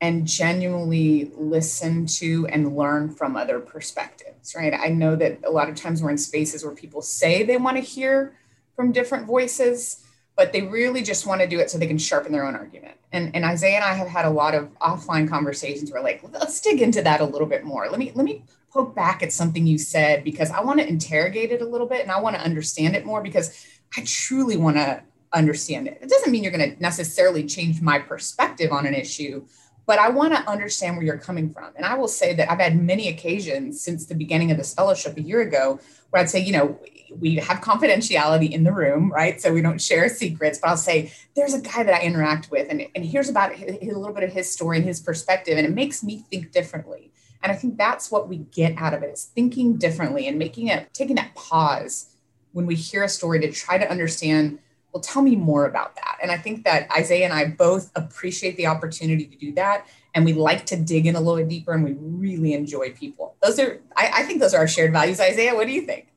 and 0.01 0.25
genuinely 0.25 1.31
listen 1.35 2.05
to 2.05 2.47
and 2.47 2.75
learn 2.75 3.13
from 3.13 3.35
other 3.35 3.59
perspectives, 3.59 4.55
right? 4.55 4.73
I 4.73 4.89
know 4.89 5.15
that 5.17 5.39
a 5.45 5.51
lot 5.51 5.67
of 5.67 5.75
times 5.75 6.01
we're 6.01 6.11
in 6.11 6.17
spaces 6.17 6.63
where 6.63 6.73
people 6.73 7.01
say 7.01 7.43
they 7.43 7.57
want 7.57 7.77
to 7.77 7.83
hear 7.83 8.37
from 8.75 8.93
different 8.93 9.25
voices, 9.25 10.05
but 10.37 10.53
they 10.53 10.61
really 10.61 11.01
just 11.01 11.25
want 11.25 11.41
to 11.41 11.47
do 11.47 11.59
it 11.59 11.69
so 11.69 11.77
they 11.77 11.87
can 11.87 11.97
sharpen 11.97 12.31
their 12.31 12.45
own 12.45 12.55
argument. 12.55 12.95
And, 13.11 13.35
and 13.35 13.43
Isaiah 13.43 13.75
and 13.75 13.83
I 13.83 13.93
have 13.93 14.07
had 14.07 14.23
a 14.23 14.29
lot 14.29 14.55
of 14.55 14.69
offline 14.79 15.27
conversations 15.27 15.91
where 15.91 16.01
like, 16.01 16.21
let's 16.31 16.61
dig 16.61 16.81
into 16.81 17.01
that 17.01 17.19
a 17.19 17.25
little 17.25 17.47
bit 17.47 17.65
more. 17.65 17.89
Let 17.89 17.99
me 17.99 18.13
let 18.15 18.23
me 18.23 18.45
poke 18.71 18.95
back 18.95 19.21
at 19.23 19.33
something 19.33 19.65
you 19.65 19.77
said 19.77 20.23
because 20.23 20.51
I 20.51 20.61
want 20.61 20.79
to 20.79 20.87
interrogate 20.87 21.51
it 21.51 21.61
a 21.61 21.65
little 21.65 21.87
bit 21.87 22.03
and 22.03 22.11
I 22.11 22.21
want 22.21 22.35
to 22.35 22.41
understand 22.41 22.95
it 22.95 23.05
more 23.05 23.21
because 23.21 23.65
I 23.97 24.03
truly 24.05 24.55
want 24.55 24.77
to 24.77 25.03
understand 25.33 25.87
it. 25.87 25.99
It 26.01 26.09
doesn't 26.09 26.31
mean 26.31 26.43
you're 26.43 26.51
going 26.51 26.73
to 26.75 26.81
necessarily 26.81 27.45
change 27.45 27.81
my 27.81 27.99
perspective 27.99 28.71
on 28.71 28.85
an 28.85 28.93
issue, 28.93 29.45
but 29.89 29.97
I 29.97 30.09
want 30.09 30.35
to 30.35 30.47
understand 30.47 30.97
where 30.97 31.03
you're 31.03 31.17
coming 31.17 31.49
from. 31.49 31.71
And 31.75 31.83
I 31.83 31.95
will 31.95 32.07
say 32.07 32.35
that 32.35 32.51
I've 32.51 32.59
had 32.59 32.79
many 32.79 33.07
occasions 33.07 33.81
since 33.81 34.05
the 34.05 34.13
beginning 34.13 34.51
of 34.51 34.57
this 34.57 34.71
fellowship 34.71 35.17
a 35.17 35.21
year 35.21 35.41
ago 35.41 35.79
where 36.11 36.21
I'd 36.21 36.29
say, 36.29 36.41
you 36.41 36.53
know, 36.53 36.79
we 37.19 37.37
have 37.37 37.61
confidentiality 37.61 38.51
in 38.51 38.63
the 38.63 38.71
room, 38.71 39.11
right? 39.11 39.41
So 39.41 39.51
we 39.51 39.63
don't 39.63 39.81
share 39.81 40.07
secrets, 40.07 40.59
but 40.59 40.69
I'll 40.69 40.77
say, 40.77 41.11
there's 41.35 41.55
a 41.55 41.61
guy 41.61 41.81
that 41.81 41.91
I 41.91 42.01
interact 42.01 42.51
with, 42.51 42.67
and, 42.69 42.85
and 42.93 43.03
here's 43.03 43.29
about 43.29 43.55
his, 43.55 43.77
a 43.81 43.97
little 43.97 44.13
bit 44.13 44.23
of 44.23 44.31
his 44.31 44.51
story 44.51 44.77
and 44.77 44.85
his 44.85 44.99
perspective, 44.99 45.57
and 45.57 45.65
it 45.65 45.73
makes 45.73 46.03
me 46.03 46.23
think 46.29 46.51
differently. 46.51 47.11
And 47.41 47.51
I 47.51 47.55
think 47.55 47.75
that's 47.75 48.11
what 48.11 48.29
we 48.29 48.37
get 48.37 48.75
out 48.77 48.93
of 48.93 49.01
it 49.01 49.11
is 49.11 49.23
thinking 49.33 49.77
differently 49.77 50.27
and 50.27 50.37
making 50.37 50.67
it, 50.67 50.93
taking 50.93 51.15
that 51.15 51.33
pause 51.33 52.11
when 52.51 52.67
we 52.67 52.75
hear 52.75 53.01
a 53.01 53.09
story 53.09 53.39
to 53.39 53.51
try 53.51 53.79
to 53.79 53.89
understand 53.89 54.59
well, 54.93 55.01
tell 55.01 55.21
me 55.21 55.35
more 55.35 55.65
about 55.65 55.95
that. 55.95 56.17
And 56.21 56.31
I 56.31 56.37
think 56.37 56.63
that 56.65 56.89
Isaiah 56.91 57.25
and 57.25 57.33
I 57.33 57.45
both 57.45 57.91
appreciate 57.95 58.57
the 58.57 58.67
opportunity 58.67 59.25
to 59.25 59.35
do 59.37 59.53
that. 59.53 59.85
And 60.15 60.25
we 60.25 60.33
like 60.33 60.65
to 60.67 60.75
dig 60.75 61.05
in 61.05 61.15
a 61.15 61.19
little 61.19 61.37
bit 61.37 61.47
deeper 61.47 61.73
and 61.73 61.83
we 61.83 61.93
really 61.93 62.53
enjoy 62.53 62.91
people. 62.91 63.35
Those 63.43 63.59
are, 63.59 63.79
I, 63.95 64.11
I 64.15 64.23
think 64.23 64.39
those 64.39 64.53
are 64.53 64.59
our 64.59 64.67
shared 64.67 64.91
values. 64.91 65.19
Isaiah, 65.19 65.53
what 65.55 65.67
do 65.67 65.73
you 65.73 65.81
think? 65.81 66.07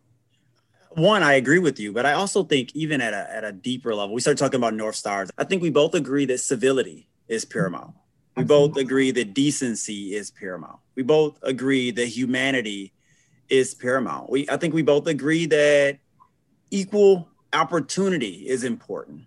One, 0.91 1.23
I 1.23 1.35
agree 1.35 1.59
with 1.59 1.79
you, 1.79 1.93
but 1.93 2.05
I 2.05 2.13
also 2.13 2.45
think 2.45 2.75
even 2.75 3.01
at 3.01 3.15
a, 3.15 3.35
at 3.35 3.45
a 3.45 3.53
deeper 3.53 3.95
level, 3.95 4.15
we 4.15 4.21
start 4.21 4.37
talking 4.39 4.59
about 4.59 4.75
North 4.75 4.97
Stars. 4.97 5.31
I 5.39 5.45
think 5.45 5.63
we 5.63 5.71
both 5.71 5.95
agree 5.95 6.27
that 6.27 6.39
civility 6.39 7.09
is 7.29 7.45
paramount. 7.45 7.95
We 8.37 8.45
both 8.45 8.79
agree 8.79 9.11
that 9.11 9.35
decency 9.35 10.15
is 10.15 10.31
paramount. 10.31 10.79
We 10.95 11.03
both 11.03 11.39
agree 11.43 11.91
that 11.91 12.07
humanity 12.07 12.95
is 13.49 13.75
paramount. 13.75 14.31
We, 14.31 14.49
I 14.49 14.57
think 14.57 14.73
we 14.73 14.83
both 14.83 15.07
agree 15.07 15.45
that 15.47 15.99
equal 16.71 17.29
opportunity 17.53 18.49
is 18.49 18.65
important. 18.65 19.23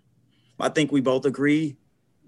I 0.58 0.68
think 0.68 0.90
we 0.90 1.00
both 1.00 1.24
agree 1.24 1.76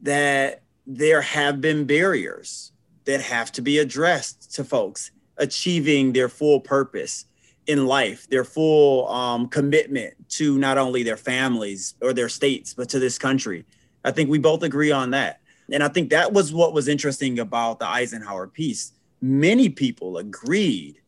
that 0.03 0.63
there 0.87 1.23
have 1.23 1.61
been 1.61 1.85
barriers 1.85 2.73
that 3.05 3.21
have 3.21 3.53
to 3.53 3.63
be 3.63 3.79
addressed 3.79 4.55
to 4.55 4.65
folks 4.65 5.11
achieving 5.39 6.13
their 6.13 6.29
full 6.29 6.61
purpose 6.61 7.25
in 7.67 7.87
life, 7.87 8.29
their 8.29 8.45
full 8.45 9.09
um, 9.09 9.49
commitment 9.49 10.15
to 10.31 10.59
not 10.59 10.79
only 10.79 11.03
their 11.03 11.17
families 11.17 11.95
or 12.01 12.13
their 12.13 12.29
states, 12.29 12.75
but 12.75 12.89
to 12.89 12.99
this 12.99 13.19
country. 13.19 13.65
I 14.05 14.11
think 14.11 14.31
we 14.31 14.39
both 14.39 14.63
agree 14.63 14.91
on 14.91 15.11
that. 15.11 15.41
And 15.71 15.83
I 15.83 15.89
think 15.89 16.11
that 16.11 16.33
was 16.33 16.53
what 16.53 16.73
was 16.73 16.89
interesting 16.89 17.39
about 17.39 17.79
the 17.79 17.87
Eisenhower 17.87 18.47
piece. 18.47 18.93
Many 19.21 19.69
people 19.69 20.17
agreed 20.17 21.01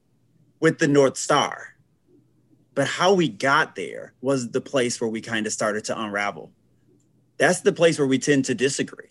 with 0.61 0.79
the 0.79 0.89
North 0.89 1.17
Star 1.17 1.70
but 2.75 2.87
how 2.87 3.13
we 3.13 3.29
got 3.29 3.75
there 3.75 4.13
was 4.21 4.51
the 4.51 4.61
place 4.61 5.01
where 5.01 5.11
we 5.11 5.21
kind 5.21 5.47
of 5.47 5.53
started 5.53 5.85
to 5.85 6.01
unravel. 6.01 6.53
That's 7.37 7.61
the 7.61 7.73
place 7.73 7.99
where 7.99 8.07
we 8.07 8.19
tend 8.19 8.45
to 8.47 8.55
disagree. 8.55 9.09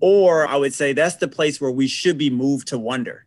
Or 0.00 0.46
I 0.46 0.56
would 0.56 0.74
say 0.74 0.92
that's 0.92 1.16
the 1.16 1.28
place 1.28 1.60
where 1.60 1.70
we 1.70 1.86
should 1.86 2.18
be 2.18 2.30
moved 2.30 2.68
to 2.68 2.78
wonder. 2.78 3.24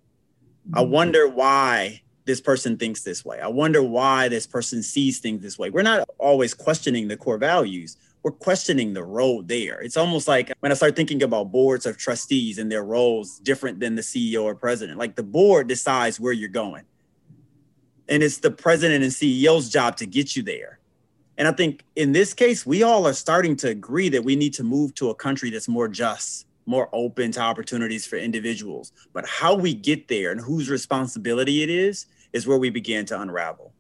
I 0.74 0.82
mm-hmm. 0.82 0.92
wonder 0.92 1.28
why 1.28 2.02
this 2.26 2.42
person 2.42 2.78
thinks 2.78 3.02
this 3.02 3.26
way. 3.26 3.40
I 3.40 3.48
wonder 3.48 3.84
why 3.84 4.30
this 4.30 4.48
person 4.48 4.84
sees 4.84 5.20
things 5.20 5.42
this 5.42 5.58
way. 5.58 5.70
We're 5.70 5.82
not 5.82 6.08
always 6.18 6.54
questioning 6.54 7.08
the 7.08 7.18
core 7.18 7.38
values. 7.38 7.98
We're 8.24 8.32
questioning 8.32 8.94
the 8.94 9.04
role 9.04 9.42
there. 9.42 9.82
It's 9.82 9.98
almost 9.98 10.28
like 10.28 10.52
when 10.60 10.72
I 10.72 10.76
start 10.76 10.96
thinking 10.96 11.24
about 11.24 11.52
boards 11.52 11.86
of 11.86 11.98
trustees 11.98 12.60
and 12.60 12.72
their 12.72 12.84
roles 12.84 13.40
different 13.40 13.80
than 13.80 13.96
the 13.96 14.04
CEO 14.04 14.44
or 14.44 14.54
president, 14.54 15.00
like 15.00 15.16
the 15.16 15.24
board 15.24 15.68
decides 15.68 16.20
where 16.20 16.32
you're 16.32 16.50
going 16.50 16.84
and 18.12 18.22
it's 18.22 18.40
the 18.40 18.52
president 18.52 19.04
and 19.04 19.12
CEO's 19.12 19.70
job 19.70 19.96
to 19.96 20.06
get 20.06 20.36
you 20.36 20.44
there. 20.44 20.80
And 21.38 21.48
I 21.48 21.54
think 21.54 21.86
in 21.96 22.12
this 22.12 22.34
case, 22.34 22.66
we 22.66 22.84
all 22.84 23.08
are 23.08 23.14
starting 23.14 23.56
to 23.58 23.70
agree 23.70 24.10
that 24.10 24.24
we 24.24 24.36
need 24.36 24.54
to 24.56 24.64
move 24.64 24.94
to 24.96 25.10
a 25.10 25.16
country 25.16 25.50
that's 25.50 25.70
more 25.70 25.88
just, 25.88 26.46
more 26.66 26.90
open 26.92 27.32
to 27.32 27.40
opportunities 27.40 28.06
for 28.06 28.18
individuals. 28.18 28.92
But 29.14 29.26
how 29.26 29.56
we 29.56 29.74
get 29.74 30.10
there 30.10 30.32
and 30.32 30.42
whose 30.42 30.70
responsibility 30.70 31.64
it 31.64 31.70
is, 31.70 32.06
is 32.34 32.46
where 32.46 32.58
we 32.58 32.70
begin 32.70 33.06
to 33.08 33.20
unravel. 33.20 33.72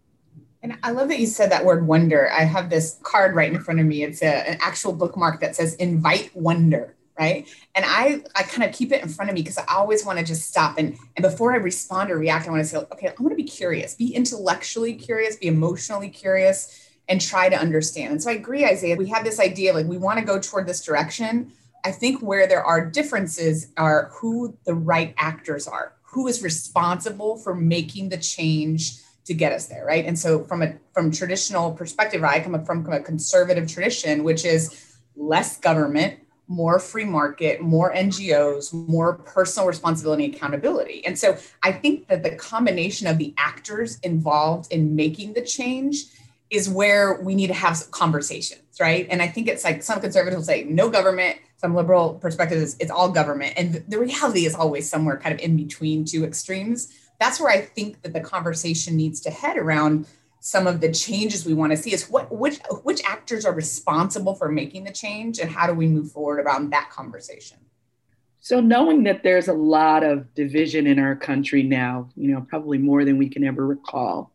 And 0.63 0.77
I 0.81 0.91
love 0.91 1.09
that 1.09 1.19
you 1.19 1.27
said 1.27 1.51
that 1.51 1.65
word 1.65 1.85
wonder. 1.85 2.31
I 2.31 2.43
have 2.43 2.69
this 2.69 2.99
card 3.03 3.35
right 3.35 3.51
in 3.51 3.59
front 3.59 3.81
of 3.81 3.85
me. 3.85 4.03
It's 4.03 4.21
a, 4.21 4.49
an 4.49 4.57
actual 4.61 4.93
bookmark 4.93 5.41
that 5.41 5.57
says 5.57 5.75
invite 5.75 6.33
wonder, 6.35 6.95
right? 7.21 7.47
And 7.75 7.85
I, 7.87 8.23
I 8.35 8.41
kind 8.43 8.67
of 8.67 8.75
keep 8.75 8.91
it 8.91 9.03
in 9.03 9.09
front 9.09 9.29
of 9.29 9.35
me 9.35 9.41
because 9.41 9.59
I 9.59 9.65
always 9.69 10.03
want 10.03 10.17
to 10.17 10.25
just 10.25 10.49
stop 10.49 10.79
and, 10.79 10.97
and 11.15 11.21
before 11.21 11.53
I 11.53 11.57
respond 11.57 12.09
or 12.09 12.17
react, 12.17 12.47
I 12.47 12.51
want 12.51 12.63
to 12.63 12.67
say, 12.67 12.77
okay, 12.77 13.09
I 13.09 13.13
want 13.19 13.31
to 13.31 13.35
be 13.35 13.43
curious, 13.43 13.93
be 13.93 14.15
intellectually 14.15 14.95
curious, 14.95 15.35
be 15.35 15.47
emotionally 15.47 16.09
curious, 16.09 16.89
and 17.07 17.21
try 17.21 17.47
to 17.47 17.55
understand. 17.55 18.13
And 18.13 18.23
so 18.23 18.31
I 18.31 18.33
agree, 18.33 18.65
Isaiah. 18.65 18.95
We 18.95 19.09
have 19.09 19.23
this 19.23 19.39
idea 19.39 19.73
like 19.73 19.85
we 19.85 19.99
want 19.99 20.17
to 20.17 20.25
go 20.25 20.39
toward 20.39 20.65
this 20.67 20.83
direction. 20.83 21.51
I 21.85 21.91
think 21.91 22.21
where 22.21 22.47
there 22.47 22.63
are 22.63 22.83
differences 22.83 23.67
are 23.77 24.09
who 24.13 24.57
the 24.65 24.73
right 24.73 25.13
actors 25.17 25.67
are, 25.67 25.93
who 26.01 26.27
is 26.27 26.41
responsible 26.41 27.37
for 27.37 27.53
making 27.53 28.09
the 28.09 28.17
change 28.17 28.97
to 29.25 29.35
get 29.35 29.51
us 29.51 29.67
there, 29.67 29.85
right? 29.85 30.05
And 30.05 30.17
so 30.17 30.43
from 30.45 30.63
a 30.63 30.73
from 30.93 31.11
traditional 31.11 31.71
perspective, 31.71 32.23
I 32.23 32.39
come 32.39 32.65
from, 32.65 32.83
from 32.83 32.93
a 32.93 32.99
conservative 32.99 33.71
tradition, 33.71 34.23
which 34.23 34.43
is 34.43 34.97
less 35.15 35.59
government, 35.59 36.19
more 36.47 36.79
free 36.79 37.05
market, 37.05 37.61
more 37.61 37.93
NGOs, 37.93 38.73
more 38.73 39.13
personal 39.13 39.67
responsibility 39.67 40.25
and 40.25 40.35
accountability. 40.35 41.05
And 41.05 41.17
so 41.17 41.37
I 41.63 41.71
think 41.71 42.07
that 42.07 42.23
the 42.23 42.35
combination 42.35 43.07
of 43.07 43.17
the 43.17 43.33
actors 43.37 43.99
involved 43.99 44.71
in 44.71 44.95
making 44.95 45.33
the 45.33 45.41
change 45.41 46.05
is 46.49 46.69
where 46.69 47.21
we 47.21 47.35
need 47.35 47.47
to 47.47 47.53
have 47.53 47.89
conversations, 47.91 48.61
right? 48.79 49.07
And 49.09 49.21
I 49.21 49.27
think 49.27 49.47
it's 49.47 49.63
like 49.63 49.81
some 49.81 50.01
conservatives 50.01 50.35
will 50.35 50.43
say 50.43 50.65
no 50.65 50.89
government, 50.89 51.37
some 51.55 51.73
liberal 51.73 52.15
perspectives, 52.15 52.75
it's 52.79 52.91
all 52.91 53.09
government. 53.09 53.53
And 53.55 53.83
the 53.87 53.99
reality 53.99 54.45
is 54.45 54.53
always 54.53 54.89
somewhere 54.89 55.17
kind 55.17 55.33
of 55.33 55.39
in 55.39 55.55
between 55.55 56.03
two 56.03 56.25
extremes 56.25 56.93
that's 57.21 57.39
where 57.39 57.51
I 57.51 57.61
think 57.61 58.01
that 58.01 58.13
the 58.13 58.19
conversation 58.19 58.97
needs 58.97 59.21
to 59.21 59.29
head 59.29 59.55
around 59.55 60.07
some 60.41 60.67
of 60.67 60.81
the 60.81 60.91
changes 60.91 61.45
we 61.45 61.53
want 61.53 61.71
to 61.71 61.77
see 61.77 61.93
is 61.93 62.09
what 62.09 62.29
which 62.31 62.59
which 62.83 63.01
actors 63.05 63.45
are 63.45 63.53
responsible 63.53 64.35
for 64.35 64.51
making 64.51 64.83
the 64.83 64.91
change 64.91 65.39
and 65.39 65.49
how 65.49 65.65
do 65.65 65.73
we 65.73 65.87
move 65.87 66.11
forward 66.11 66.39
about 66.39 66.69
that 66.71 66.89
conversation? 66.89 67.57
So 68.41 68.59
knowing 68.59 69.03
that 69.03 69.21
there's 69.23 69.47
a 69.47 69.53
lot 69.53 70.03
of 70.03 70.33
division 70.33 70.87
in 70.87 70.99
our 70.99 71.15
country 71.15 71.63
now 71.63 72.09
you 72.17 72.33
know 72.33 72.45
probably 72.49 72.79
more 72.79 73.05
than 73.05 73.17
we 73.17 73.29
can 73.29 73.43
ever 73.45 73.65
recall 73.65 74.31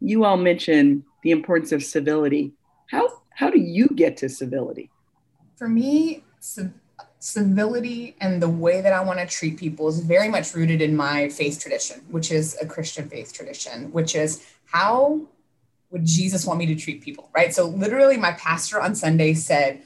you 0.00 0.24
all 0.24 0.36
mentioned 0.36 1.02
the 1.22 1.30
importance 1.30 1.72
of 1.72 1.82
civility. 1.82 2.52
How 2.90 3.08
how 3.30 3.50
do 3.50 3.58
you 3.58 3.88
get 3.88 4.16
to 4.18 4.28
civility? 4.28 4.90
For 5.56 5.68
me 5.68 6.24
civility 7.20 8.16
and 8.20 8.40
the 8.40 8.48
way 8.48 8.80
that 8.80 8.92
I 8.92 9.02
want 9.02 9.18
to 9.18 9.26
treat 9.26 9.58
people 9.58 9.88
is 9.88 9.98
very 10.00 10.28
much 10.28 10.54
rooted 10.54 10.80
in 10.80 10.96
my 10.96 11.28
faith 11.30 11.60
tradition, 11.60 12.00
which 12.10 12.30
is 12.30 12.56
a 12.62 12.66
Christian 12.66 13.08
faith 13.08 13.32
tradition, 13.32 13.90
which 13.90 14.14
is 14.14 14.46
how 14.66 15.22
would 15.90 16.04
Jesus 16.04 16.44
want 16.44 16.58
me 16.58 16.66
to 16.66 16.74
treat 16.74 17.02
people, 17.02 17.30
right? 17.34 17.54
So, 17.54 17.66
literally, 17.66 18.16
my 18.16 18.32
pastor 18.32 18.80
on 18.80 18.94
Sunday 18.94 19.34
said, 19.34 19.82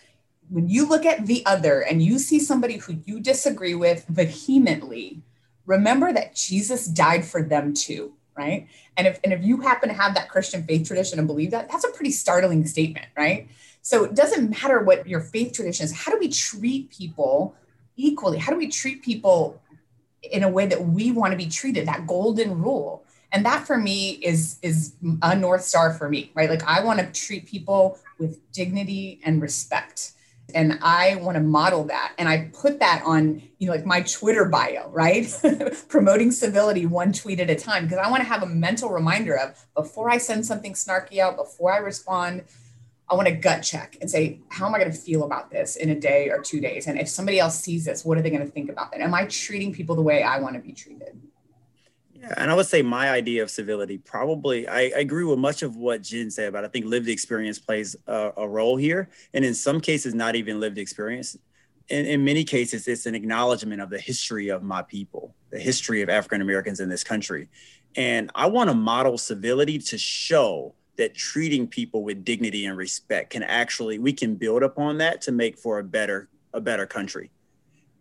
when 0.48 0.68
you 0.68 0.86
look 0.86 1.06
at 1.06 1.26
the 1.26 1.44
other 1.46 1.80
and 1.80 2.02
you 2.02 2.18
see 2.18 2.38
somebody 2.38 2.76
who 2.76 2.96
you 3.04 3.20
disagree 3.20 3.74
with 3.74 4.04
vehemently, 4.08 5.22
remember 5.64 6.12
that 6.12 6.34
Jesus 6.34 6.86
died 6.86 7.24
for 7.24 7.42
them 7.42 7.72
too, 7.72 8.12
right? 8.36 8.68
And 8.96 9.06
if, 9.06 9.20
and 9.24 9.32
if 9.32 9.42
you 9.42 9.60
happen 9.60 9.88
to 9.88 9.94
have 9.94 10.14
that 10.14 10.28
Christian 10.28 10.64
faith 10.64 10.86
tradition 10.86 11.18
and 11.18 11.28
believe 11.28 11.52
that, 11.52 11.70
that's 11.70 11.84
a 11.84 11.90
pretty 11.90 12.10
startling 12.10 12.66
statement, 12.66 13.06
right? 13.16 13.48
So 13.80 14.04
it 14.04 14.14
doesn't 14.14 14.50
matter 14.50 14.80
what 14.80 15.08
your 15.08 15.20
faith 15.20 15.54
tradition 15.54 15.84
is. 15.84 15.92
How 15.92 16.12
do 16.12 16.18
we 16.18 16.28
treat 16.28 16.90
people 16.90 17.54
equally? 17.96 18.38
How 18.38 18.52
do 18.52 18.58
we 18.58 18.68
treat 18.68 19.02
people 19.02 19.60
in 20.22 20.42
a 20.42 20.48
way 20.48 20.66
that 20.66 20.84
we 20.84 21.12
want 21.12 21.32
to 21.32 21.36
be 21.36 21.46
treated? 21.48 21.88
That 21.88 22.06
golden 22.06 22.60
rule. 22.60 23.01
And 23.32 23.46
that 23.46 23.66
for 23.66 23.78
me 23.78 24.10
is 24.10 24.58
is 24.62 24.94
a 25.22 25.34
north 25.34 25.62
star 25.62 25.94
for 25.94 26.08
me, 26.08 26.30
right? 26.34 26.50
Like 26.50 26.62
I 26.64 26.84
want 26.84 27.00
to 27.00 27.06
treat 27.20 27.46
people 27.46 27.98
with 28.18 28.52
dignity 28.52 29.20
and 29.24 29.40
respect. 29.40 30.12
And 30.54 30.78
I 30.82 31.16
want 31.16 31.36
to 31.36 31.42
model 31.42 31.84
that. 31.84 32.12
And 32.18 32.28
I 32.28 32.50
put 32.52 32.78
that 32.80 33.02
on, 33.06 33.42
you 33.58 33.66
know, 33.66 33.72
like 33.74 33.86
my 33.86 34.02
Twitter 34.02 34.44
bio, 34.44 34.90
right? 34.90 35.26
Promoting 35.88 36.30
civility 36.30 36.84
one 36.84 37.12
tweet 37.14 37.40
at 37.40 37.48
a 37.48 37.54
time, 37.54 37.84
because 37.84 37.98
I 37.98 38.10
want 38.10 38.22
to 38.22 38.28
have 38.28 38.42
a 38.42 38.46
mental 38.46 38.90
reminder 38.90 39.38
of 39.38 39.64
before 39.74 40.10
I 40.10 40.18
send 40.18 40.44
something 40.44 40.74
snarky 40.74 41.18
out, 41.18 41.36
before 41.36 41.72
I 41.72 41.78
respond, 41.78 42.44
I 43.08 43.14
want 43.14 43.28
to 43.28 43.34
gut 43.34 43.62
check 43.62 43.96
and 44.00 44.10
say, 44.10 44.40
how 44.50 44.66
am 44.66 44.74
I 44.74 44.78
going 44.78 44.90
to 44.90 44.96
feel 44.96 45.24
about 45.24 45.50
this 45.50 45.76
in 45.76 45.90
a 45.90 45.98
day 45.98 46.28
or 46.28 46.42
two 46.42 46.60
days? 46.60 46.86
And 46.86 46.98
if 46.98 47.08
somebody 47.08 47.38
else 47.38 47.58
sees 47.58 47.84
this, 47.84 48.04
what 48.04 48.18
are 48.18 48.22
they 48.22 48.30
going 48.30 48.44
to 48.44 48.50
think 48.50 48.70
about 48.70 48.90
that? 48.92 49.00
Am 49.00 49.14
I 49.14 49.26
treating 49.26 49.72
people 49.72 49.96
the 49.96 50.02
way 50.02 50.22
I 50.22 50.38
want 50.38 50.56
to 50.56 50.60
be 50.60 50.72
treated? 50.72 51.20
Yeah, 52.22 52.34
and 52.36 52.52
I 52.52 52.54
would 52.54 52.66
say 52.66 52.82
my 52.82 53.10
idea 53.10 53.42
of 53.42 53.50
civility 53.50 53.98
probably, 53.98 54.68
I, 54.68 54.80
I 54.80 55.00
agree 55.00 55.24
with 55.24 55.40
much 55.40 55.62
of 55.62 55.74
what 55.74 56.02
Jen 56.02 56.30
said, 56.30 56.52
but 56.52 56.64
I 56.64 56.68
think 56.68 56.86
lived 56.86 57.08
experience 57.08 57.58
plays 57.58 57.96
a, 58.06 58.32
a 58.36 58.48
role 58.48 58.76
here. 58.76 59.10
And 59.34 59.44
in 59.44 59.54
some 59.54 59.80
cases, 59.80 60.14
not 60.14 60.36
even 60.36 60.60
lived 60.60 60.78
experience. 60.78 61.36
In, 61.88 62.06
in 62.06 62.24
many 62.24 62.44
cases, 62.44 62.86
it's 62.86 63.06
an 63.06 63.16
acknowledgement 63.16 63.82
of 63.82 63.90
the 63.90 63.98
history 63.98 64.50
of 64.50 64.62
my 64.62 64.82
people, 64.82 65.34
the 65.50 65.58
history 65.58 66.00
of 66.00 66.08
African 66.08 66.40
Americans 66.40 66.78
in 66.78 66.88
this 66.88 67.02
country. 67.02 67.48
And 67.96 68.30
I 68.36 68.46
want 68.46 68.70
to 68.70 68.74
model 68.74 69.18
civility 69.18 69.80
to 69.80 69.98
show 69.98 70.76
that 70.98 71.16
treating 71.16 71.66
people 71.66 72.04
with 72.04 72.24
dignity 72.24 72.66
and 72.66 72.76
respect 72.76 73.30
can 73.30 73.42
actually 73.42 73.98
we 73.98 74.12
can 74.12 74.36
build 74.36 74.62
upon 74.62 74.98
that 74.98 75.22
to 75.22 75.32
make 75.32 75.58
for 75.58 75.78
a 75.78 75.84
better 75.84 76.28
a 76.52 76.60
better 76.60 76.86
country 76.86 77.30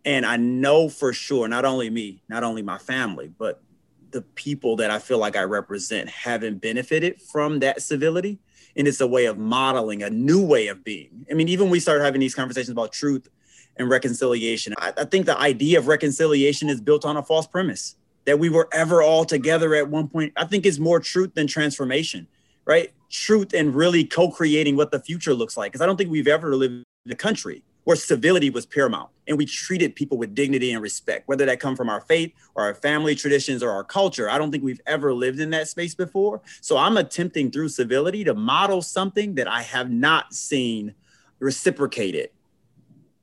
and 0.04 0.25
i 0.25 0.36
know 0.36 0.90
for 0.90 1.13
sure 1.13 1.48
not 1.48 1.63
only 1.63 1.90
me 1.90 2.22
not 2.28 2.44
only 2.44 2.62
my 2.62 2.78
family 2.78 3.32
but 3.40 3.63
the 4.12 4.22
people 4.22 4.75
that 4.75 4.91
i 4.91 5.00
feel 5.00 5.18
like 5.18 5.36
i 5.36 5.44
represent 5.44 6.10
haven't 6.10 6.62
benefited 6.62 7.22
from 7.22 7.60
that 7.60 7.82
civility. 7.82 8.39
And 8.74 8.88
it's 8.88 9.01
a 9.01 9.08
way 9.08 9.25
of 9.25 9.38
modeling 9.38 10.01
a 10.01 10.10
new 10.10 10.46
way 10.46 10.68
of 10.68 10.82
being. 10.82 11.25
I 11.30 11.34
mean 11.34 11.50
even 11.50 11.70
we 11.70 11.82
start 11.82 12.01
having 12.01 12.22
these 12.22 12.36
conversations 12.36 12.70
about 12.70 12.94
truth 12.94 13.27
and 13.75 13.89
reconciliation. 13.89 14.74
I, 14.77 14.94
I 14.98 15.03
think 15.06 15.25
the 15.25 15.38
idea 15.38 15.77
of 15.77 15.88
reconciliation 15.88 16.70
is 16.70 16.80
built 16.80 17.03
on 17.03 17.18
a 17.18 17.24
false 17.24 17.48
premise 17.48 17.96
that 18.25 18.39
we 18.39 18.50
were 18.50 18.70
ever 18.72 19.01
all 19.01 19.25
together 19.25 19.75
at 19.75 19.89
one 19.89 20.08
point. 20.08 20.32
I 20.38 20.46
think 20.46 20.65
it's 20.65 20.80
more 20.80 21.00
truth 21.01 21.34
than 21.34 21.48
transformation 21.48 22.27
right? 22.65 22.91
Truth 23.10 23.53
and 23.53 23.75
really 23.75 24.03
co-creating 24.03 24.75
what 24.75 24.91
the 24.91 25.00
future 25.00 25.34
looks 25.34 25.58
like. 25.58 25.72
Because 25.72 25.82
I 25.82 25.86
don't 25.86 25.98
think 25.98 26.10
we've 26.10 26.27
ever 26.27 26.56
lived 26.56 26.84
in 27.06 27.12
a 27.12 27.15
country 27.15 27.63
where 27.84 27.96
civility 27.96 28.50
was 28.50 28.65
paramount 28.65 29.10
and 29.28 29.38
we 29.38 29.46
treated 29.46 29.96
people 29.96 30.18
with 30.18 30.34
dignity 30.34 30.72
and 30.72 30.82
respect, 30.82 31.28
whether 31.28 31.46
that 31.46 31.60
come 31.60 31.75
from 31.75 31.90
our 31.90 32.01
faith 32.01 32.34
or 32.56 32.63
our 32.63 32.74
family 32.74 33.16
traditions 33.16 33.62
or 33.62 33.70
our 33.70 33.84
culture. 33.84 34.30
I 34.30 34.38
don't 34.38 34.51
think 34.51 34.63
we've 34.63 34.82
ever 34.86 35.13
lived 35.13 35.40
in 35.40 35.51
that 35.51 35.68
space 35.68 35.96
before. 35.96 36.42
So 36.62 36.78
I'm 36.78 36.98
attempting 36.98 37.51
through 37.51 37.70
civility 37.70 38.24
to 38.24 38.34
model 38.34 38.82
something 38.82 39.36
that 39.36 39.48
I 39.48 39.62
have 39.62 39.90
not 39.92 40.34
seen 40.34 40.96
reciprocated 41.40 42.30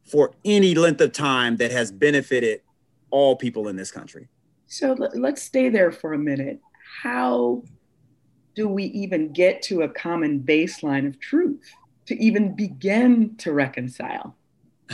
for 0.04 0.32
any 0.44 0.74
length 0.74 1.00
of 1.00 1.12
time 1.12 1.56
that 1.58 1.70
has 1.70 1.92
benefited 1.92 2.62
all 3.10 3.36
people 3.36 3.68
in 3.68 3.76
this 3.76 3.90
country. 3.90 4.28
So 4.66 4.96
let's 5.14 5.42
stay 5.42 5.68
there 5.68 5.92
for 5.92 6.12
a 6.12 6.18
minute. 6.18 6.60
How 7.02 7.62
do 8.54 8.68
we 8.68 8.84
even 8.84 9.32
get 9.32 9.62
to 9.62 9.82
a 9.82 9.88
common 9.88 10.40
baseline 10.40 11.06
of 11.06 11.20
truth 11.20 11.70
to 12.06 12.16
even 12.22 12.56
begin 12.56 13.36
to 13.36 13.52
reconcile? 13.52 14.34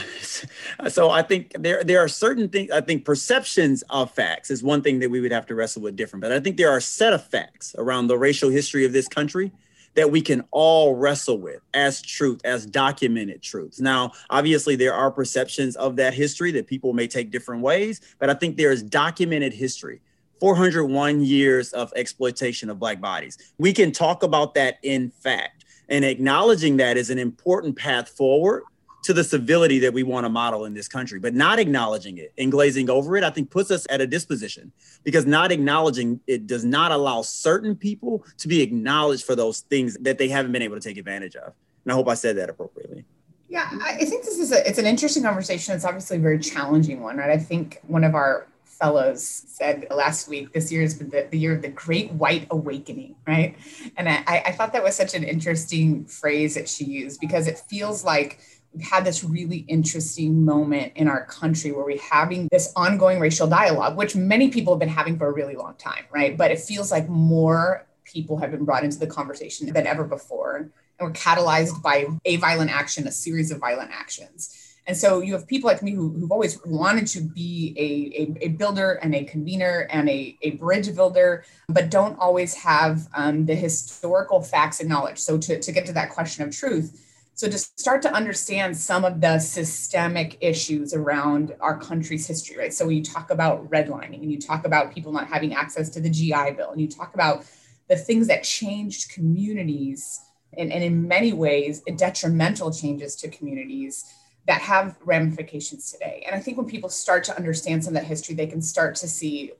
so 0.88 1.10
I 1.10 1.22
think 1.22 1.52
there 1.58 1.84
there 1.84 2.00
are 2.00 2.08
certain 2.08 2.48
things. 2.48 2.70
I 2.70 2.80
think 2.80 3.04
perceptions 3.04 3.82
of 3.90 4.10
facts 4.10 4.50
is 4.50 4.62
one 4.62 4.82
thing 4.82 4.98
that 5.00 5.10
we 5.10 5.20
would 5.20 5.32
have 5.32 5.46
to 5.46 5.54
wrestle 5.54 5.82
with 5.82 5.96
different. 5.96 6.22
But 6.22 6.32
I 6.32 6.40
think 6.40 6.56
there 6.56 6.70
are 6.70 6.78
a 6.78 6.82
set 6.82 7.12
of 7.12 7.24
facts 7.24 7.74
around 7.78 8.08
the 8.08 8.18
racial 8.18 8.50
history 8.50 8.84
of 8.84 8.92
this 8.92 9.08
country 9.08 9.52
that 9.94 10.10
we 10.10 10.20
can 10.20 10.44
all 10.50 10.96
wrestle 10.96 11.38
with 11.38 11.60
as 11.72 12.02
truth, 12.02 12.40
as 12.44 12.66
documented 12.66 13.42
truths. 13.42 13.80
Now, 13.80 14.12
obviously, 14.28 14.74
there 14.74 14.94
are 14.94 15.10
perceptions 15.10 15.76
of 15.76 15.96
that 15.96 16.14
history 16.14 16.50
that 16.52 16.66
people 16.66 16.92
may 16.92 17.06
take 17.06 17.30
different 17.30 17.62
ways, 17.62 18.00
but 18.18 18.28
I 18.28 18.34
think 18.34 18.56
there 18.56 18.72
is 18.72 18.82
documented 18.82 19.52
history 19.52 20.00
401 20.40 21.22
years 21.22 21.72
of 21.72 21.92
exploitation 21.94 22.68
of 22.70 22.80
Black 22.80 23.00
bodies. 23.00 23.38
We 23.58 23.72
can 23.72 23.92
talk 23.92 24.24
about 24.24 24.54
that 24.54 24.78
in 24.82 25.10
fact, 25.10 25.64
and 25.88 26.04
acknowledging 26.04 26.78
that 26.78 26.96
is 26.96 27.10
an 27.10 27.18
important 27.18 27.76
path 27.76 28.08
forward 28.08 28.64
to 29.04 29.12
the 29.12 29.23
civility 29.23 29.78
that 29.78 29.92
we 29.92 30.02
want 30.02 30.25
to 30.25 30.28
model 30.30 30.64
in 30.64 30.75
this 30.75 30.88
country. 30.88 31.20
But 31.20 31.34
not 31.34 31.58
acknowledging 31.58 32.18
it 32.18 32.32
and 32.38 32.50
glazing 32.50 32.90
over 32.90 33.16
it, 33.16 33.25
I 33.25 33.30
think 33.30 33.50
puts 33.50 33.70
us 33.70 33.87
at 33.90 34.00
a 34.00 34.06
disposition 34.06 34.73
because 35.04 35.26
not 35.26 35.52
acknowledging 35.52 36.20
it 36.26 36.46
does 36.46 36.64
not 36.64 36.90
allow 36.90 37.23
certain 37.23 37.76
people 37.76 38.25
to 38.38 38.49
be 38.49 38.62
acknowledged 38.62 39.25
for 39.25 39.37
those 39.37 39.61
things 39.61 39.96
that 40.00 40.18
they 40.18 40.28
haven't 40.28 40.52
been 40.52 40.62
able 40.62 40.76
to 40.76 40.80
take 40.80 40.96
advantage 40.96 41.37
of. 41.37 41.52
And 41.84 41.92
I 41.92 41.94
hope 41.94 42.08
I 42.08 42.14
said 42.14 42.37
that 42.38 42.49
appropriately. 42.49 43.04
Yeah, 43.49 43.68
I 43.82 44.04
think 44.04 44.25
this 44.25 44.38
is 44.38 44.50
a 44.50 44.66
it's 44.66 44.78
an 44.78 44.87
interesting 44.87 45.23
conversation. 45.23 45.75
It's 45.75 45.84
obviously 45.84 46.16
a 46.16 46.20
very 46.20 46.40
challenging 46.40 47.02
one, 47.02 47.18
right? 47.18 47.30
I 47.30 47.38
think 47.38 47.80
one 47.87 48.02
of 48.02 48.14
our 48.14 48.49
fellows 48.64 49.23
said 49.23 49.87
last 49.90 50.28
week, 50.28 50.52
this 50.52 50.73
year 50.73 50.82
has 50.82 50.94
been 50.94 51.11
the, 51.11 51.28
the 51.30 51.38
year 51.38 51.54
of 51.54 51.62
the 51.62 51.68
great 51.68 52.11
white 52.12 52.46
awakening, 52.50 53.14
right? 53.26 53.56
And 53.96 54.08
I, 54.08 54.42
I 54.46 54.52
thought 54.52 54.73
that 54.73 54.82
was 54.82 54.96
such 54.96 55.14
an 55.14 55.23
interesting 55.25 56.04
phrase 56.06 56.54
that 56.54 56.68
she 56.68 56.84
used 56.84 57.20
because 57.20 57.46
it 57.46 57.58
feels 57.58 58.04
like 58.04 58.40
we've 58.74 58.86
had 58.86 59.04
this 59.04 59.22
really 59.22 59.58
interesting 59.68 60.44
moment 60.44 60.92
in 60.96 61.08
our 61.08 61.24
country 61.26 61.72
where 61.72 61.84
we're 61.84 62.00
having 62.00 62.48
this 62.50 62.72
ongoing 62.74 63.20
racial 63.20 63.46
dialogue, 63.46 63.96
which 63.96 64.16
many 64.16 64.50
people 64.50 64.74
have 64.74 64.80
been 64.80 64.88
having 64.88 65.16
for 65.16 65.28
a 65.28 65.32
really 65.32 65.54
long 65.54 65.74
time, 65.74 66.04
right? 66.10 66.36
But 66.36 66.50
it 66.50 66.58
feels 66.58 66.90
like 66.90 67.08
more 67.08 67.86
people 68.04 68.38
have 68.38 68.50
been 68.50 68.64
brought 68.64 68.84
into 68.84 68.98
the 68.98 69.06
conversation 69.06 69.72
than 69.72 69.86
ever 69.86 70.04
before. 70.04 70.56
And 70.56 70.70
we're 71.00 71.12
catalyzed 71.12 71.82
by 71.82 72.06
a 72.24 72.36
violent 72.36 72.70
action, 72.70 73.06
a 73.06 73.12
series 73.12 73.50
of 73.50 73.58
violent 73.58 73.90
actions. 73.92 74.60
And 74.86 74.96
so 74.96 75.20
you 75.20 75.32
have 75.32 75.46
people 75.46 75.68
like 75.68 75.82
me 75.82 75.92
who, 75.92 76.20
have 76.20 76.30
always 76.30 76.62
wanted 76.66 77.06
to 77.08 77.22
be 77.22 77.74
a, 77.78 78.44
a, 78.44 78.46
a, 78.46 78.48
builder 78.50 78.92
and 79.02 79.14
a 79.14 79.24
convener 79.24 79.88
and 79.90 80.10
a, 80.10 80.36
a 80.42 80.50
bridge 80.52 80.94
builder, 80.94 81.44
but 81.70 81.90
don't 81.90 82.18
always 82.18 82.52
have 82.54 83.08
um, 83.14 83.46
the 83.46 83.54
historical 83.54 84.42
facts 84.42 84.80
and 84.80 84.88
knowledge. 84.88 85.18
So 85.18 85.38
to, 85.38 85.58
to 85.58 85.72
get 85.72 85.86
to 85.86 85.94
that 85.94 86.10
question 86.10 86.44
of 86.44 86.54
truth, 86.54 87.03
so 87.34 87.48
to 87.48 87.58
start 87.58 88.00
to 88.02 88.12
understand 88.12 88.76
some 88.76 89.04
of 89.04 89.20
the 89.20 89.38
systemic 89.40 90.38
issues 90.40 90.94
around 90.94 91.54
our 91.60 91.76
country's 91.76 92.26
history, 92.26 92.56
right? 92.56 92.72
So 92.72 92.86
when 92.86 92.96
you 92.96 93.02
talk 93.02 93.30
about 93.30 93.68
redlining 93.70 94.22
and 94.22 94.30
you 94.30 94.40
talk 94.40 94.64
about 94.64 94.94
people 94.94 95.12
not 95.12 95.26
having 95.26 95.52
access 95.52 95.88
to 95.90 96.00
the 96.00 96.08
GI 96.08 96.52
Bill 96.56 96.70
and 96.70 96.80
you 96.80 96.88
talk 96.88 97.14
about 97.14 97.44
the 97.88 97.96
things 97.96 98.28
that 98.28 98.44
changed 98.44 99.10
communities 99.10 100.20
and, 100.56 100.72
and 100.72 100.84
in 100.84 101.08
many 101.08 101.32
ways 101.32 101.82
detrimental 101.96 102.72
changes 102.72 103.16
to 103.16 103.28
communities 103.28 104.04
that 104.46 104.60
have 104.60 104.96
ramifications 105.04 105.90
today. 105.90 106.22
And 106.26 106.36
I 106.36 106.40
think 106.40 106.56
when 106.56 106.66
people 106.66 106.88
start 106.88 107.24
to 107.24 107.36
understand 107.36 107.82
some 107.82 107.96
of 107.96 108.02
that 108.02 108.06
history, 108.06 108.34
they 108.36 108.46
can 108.46 108.62
start 108.62 108.94
to 108.96 109.08
see 109.08 109.52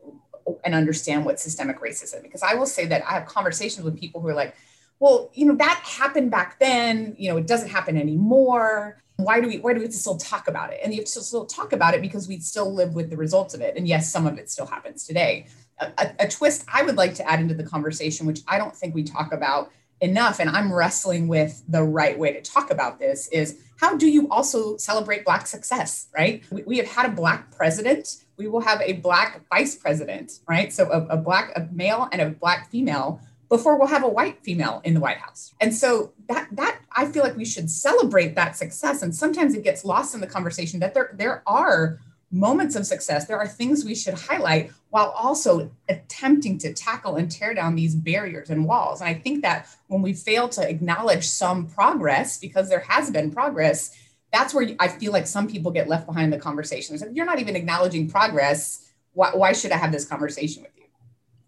and 0.65 0.75
understand 0.75 1.25
what 1.25 1.41
systemic 1.41 1.81
racism. 1.81 2.23
Because 2.23 2.43
I 2.43 2.55
will 2.55 2.67
say 2.67 2.87
that 2.87 3.03
I 3.09 3.15
have 3.15 3.27
conversations 3.27 3.85
with 3.85 3.99
people 3.99 4.21
who 4.21 4.29
are 4.29 4.35
like, 4.35 4.55
well, 5.01 5.31
you 5.35 5.47
know, 5.47 5.55
that 5.57 5.83
happened 5.85 6.31
back 6.31 6.59
then, 6.59 7.15
you 7.19 7.29
know, 7.29 7.37
it 7.37 7.47
doesn't 7.47 7.69
happen 7.69 7.97
anymore. 7.97 9.03
Why 9.17 9.41
do 9.41 9.49
we 9.49 9.59
why 9.59 9.75
do 9.75 9.81
we 9.81 9.91
still 9.91 10.17
talk 10.17 10.49
about 10.49 10.73
it? 10.73 10.81
And 10.83 10.93
you 10.93 11.01
have 11.01 11.11
to 11.11 11.21
still 11.21 11.47
talk 11.47 11.73
about 11.73 11.95
it 11.95 12.01
because 12.01 12.27
we 12.27 12.39
still 12.41 12.73
live 12.73 12.95
with 12.95 13.11
the 13.11 13.17
results 13.17 13.55
of 13.55 13.61
it. 13.61 13.77
And 13.77 13.87
yes, 13.87 14.11
some 14.11 14.27
of 14.27 14.39
it 14.39 14.51
still 14.51 14.67
happens 14.67 15.07
today. 15.07 15.47
A, 15.79 15.93
a, 15.99 16.15
a 16.21 16.29
twist 16.29 16.65
I 16.73 16.83
would 16.83 16.97
like 16.97 17.15
to 17.17 17.31
add 17.31 17.41
into 17.41 17.55
the 17.55 17.65
conversation, 17.65 18.27
which 18.27 18.41
I 18.49 18.59
don't 18.59 18.75
think 18.75 18.95
we 18.95 19.05
talk 19.05 19.33
about 19.33 19.71
enough, 20.01 20.41
and 20.41 20.51
I'm 20.51 20.73
wrestling 20.73 21.29
with 21.29 21.63
the 21.69 21.83
right 21.83 22.19
way 22.19 22.33
to 22.33 22.41
talk 22.43 22.71
about 22.71 22.99
this, 22.99 23.29
is 23.29 23.61
how 23.81 23.97
do 23.97 24.09
you 24.09 24.29
also 24.29 24.77
celebrate 24.77 25.25
Black 25.25 25.47
success, 25.47 26.09
right? 26.17 26.45
We, 26.51 26.63
we 26.63 26.77
have 26.79 26.87
had 26.87 27.07
a 27.07 27.15
Black 27.15 27.51
president. 27.51 28.25
We 28.37 28.49
will 28.49 28.61
have 28.61 28.81
a 28.81 28.95
Black 28.95 29.43
vice 29.49 29.77
president, 29.77 30.41
right? 30.49 30.73
So 30.73 30.91
a, 30.91 31.07
a 31.07 31.17
Black 31.17 31.53
a 31.57 31.69
male 31.73 32.09
and 32.13 32.21
a 32.21 32.31
Black 32.31 32.71
female 32.71 33.21
before 33.49 33.79
we'll 33.79 33.89
have 33.89 34.05
a 34.05 34.09
white 34.09 34.43
female 34.43 34.81
in 34.85 34.95
the 34.95 35.01
White 35.01 35.19
House. 35.19 35.55
And 35.61 35.75
so 35.75 36.13
that 36.29 36.49
that 36.53 36.81
I 36.93 37.07
feel 37.07 37.23
like 37.23 37.37
we 37.37 37.45
should 37.45 37.71
celebrate 37.71 38.35
that 38.35 38.57
success. 38.57 39.03
And 39.03 39.15
sometimes 39.15 39.55
it 39.55 39.65
gets 39.65 39.85
lost 39.85 40.15
in 40.15 40.21
the 40.21 40.27
conversation 40.27 40.81
that 40.81 40.95
there 40.95 41.11
there 41.15 41.43
are 41.47 42.01
moments 42.31 42.75
of 42.75 42.85
success. 42.87 43.27
There 43.27 43.39
are 43.39 43.47
things 43.47 43.85
we 43.85 43.95
should 43.95 44.15
highlight 44.15 44.73
while 44.91 45.11
also 45.11 45.71
attempting 45.89 46.59
to 46.59 46.73
tackle 46.73 47.17
and 47.17 47.31
tear 47.31 47.55
down 47.55 47.77
these 47.77 47.95
barriers 47.95 48.51
and 48.51 48.65
walls. 48.65 49.01
And 49.01 49.09
I 49.09 49.15
think 49.15 49.43
that 49.43 49.69
when 49.87 50.03
we 50.03 50.13
fail 50.13 50.49
to 50.51 50.69
acknowledge 50.69 51.27
some 51.27 51.67
progress, 51.69 52.39
because 52.39 52.69
there 52.69 52.85
has 52.89 53.11
been 53.11 53.31
progress, 53.31 53.97
that's 54.33 54.53
where 54.53 54.69
I 54.81 54.89
feel 54.89 55.13
like 55.13 55.29
some 55.29 55.47
people 55.47 55.71
get 55.71 55.89
left 55.89 56.07
behind 56.07 56.25
in 56.25 56.31
the 56.31 56.39
conversation. 56.39 56.99
So 56.99 57.09
you're 57.13 57.25
not 57.25 57.39
even 57.39 57.55
acknowledging 57.55 58.11
progress. 58.11 58.91
Why, 59.13 59.31
why 59.33 59.53
should 59.53 59.71
I 59.71 59.77
have 59.77 59.93
this 59.93 60.05
conversation 60.05 60.65
with 60.65 60.74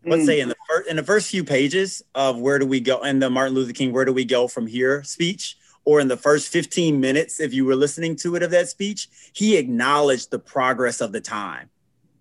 Let's 0.07 0.23
mm. 0.23 0.27
say 0.27 0.41
in 0.41 0.49
the 0.49 0.57
first 0.69 0.89
in 0.89 0.97
the 0.97 1.03
first 1.03 1.31
few 1.31 1.43
pages 1.43 2.03
of 2.15 2.39
where 2.39 2.59
do 2.59 2.67
we 2.67 2.81
go 2.81 3.03
in 3.03 3.19
the 3.19 3.29
Martin 3.29 3.55
Luther 3.55 3.73
King, 3.73 3.93
where 3.93 4.05
do 4.05 4.13
we 4.13 4.25
go 4.25 4.47
from 4.47 4.67
here 4.67 5.03
speech, 5.03 5.57
or 5.85 6.01
in 6.01 6.09
the 6.09 6.17
first 6.17 6.49
15 6.49 7.01
minutes, 7.01 7.41
if 7.41 7.53
you 7.53 7.65
were 7.65 7.77
listening 7.77 8.17
to 8.17 8.37
it 8.37 8.43
of 8.43 8.51
that 8.51 8.69
speech, 8.69 9.09
he 9.33 9.57
acknowledged 9.57 10.31
the 10.31 10.39
progress 10.39 11.01
of 11.01 11.13
the 11.13 11.21
time. 11.21 11.71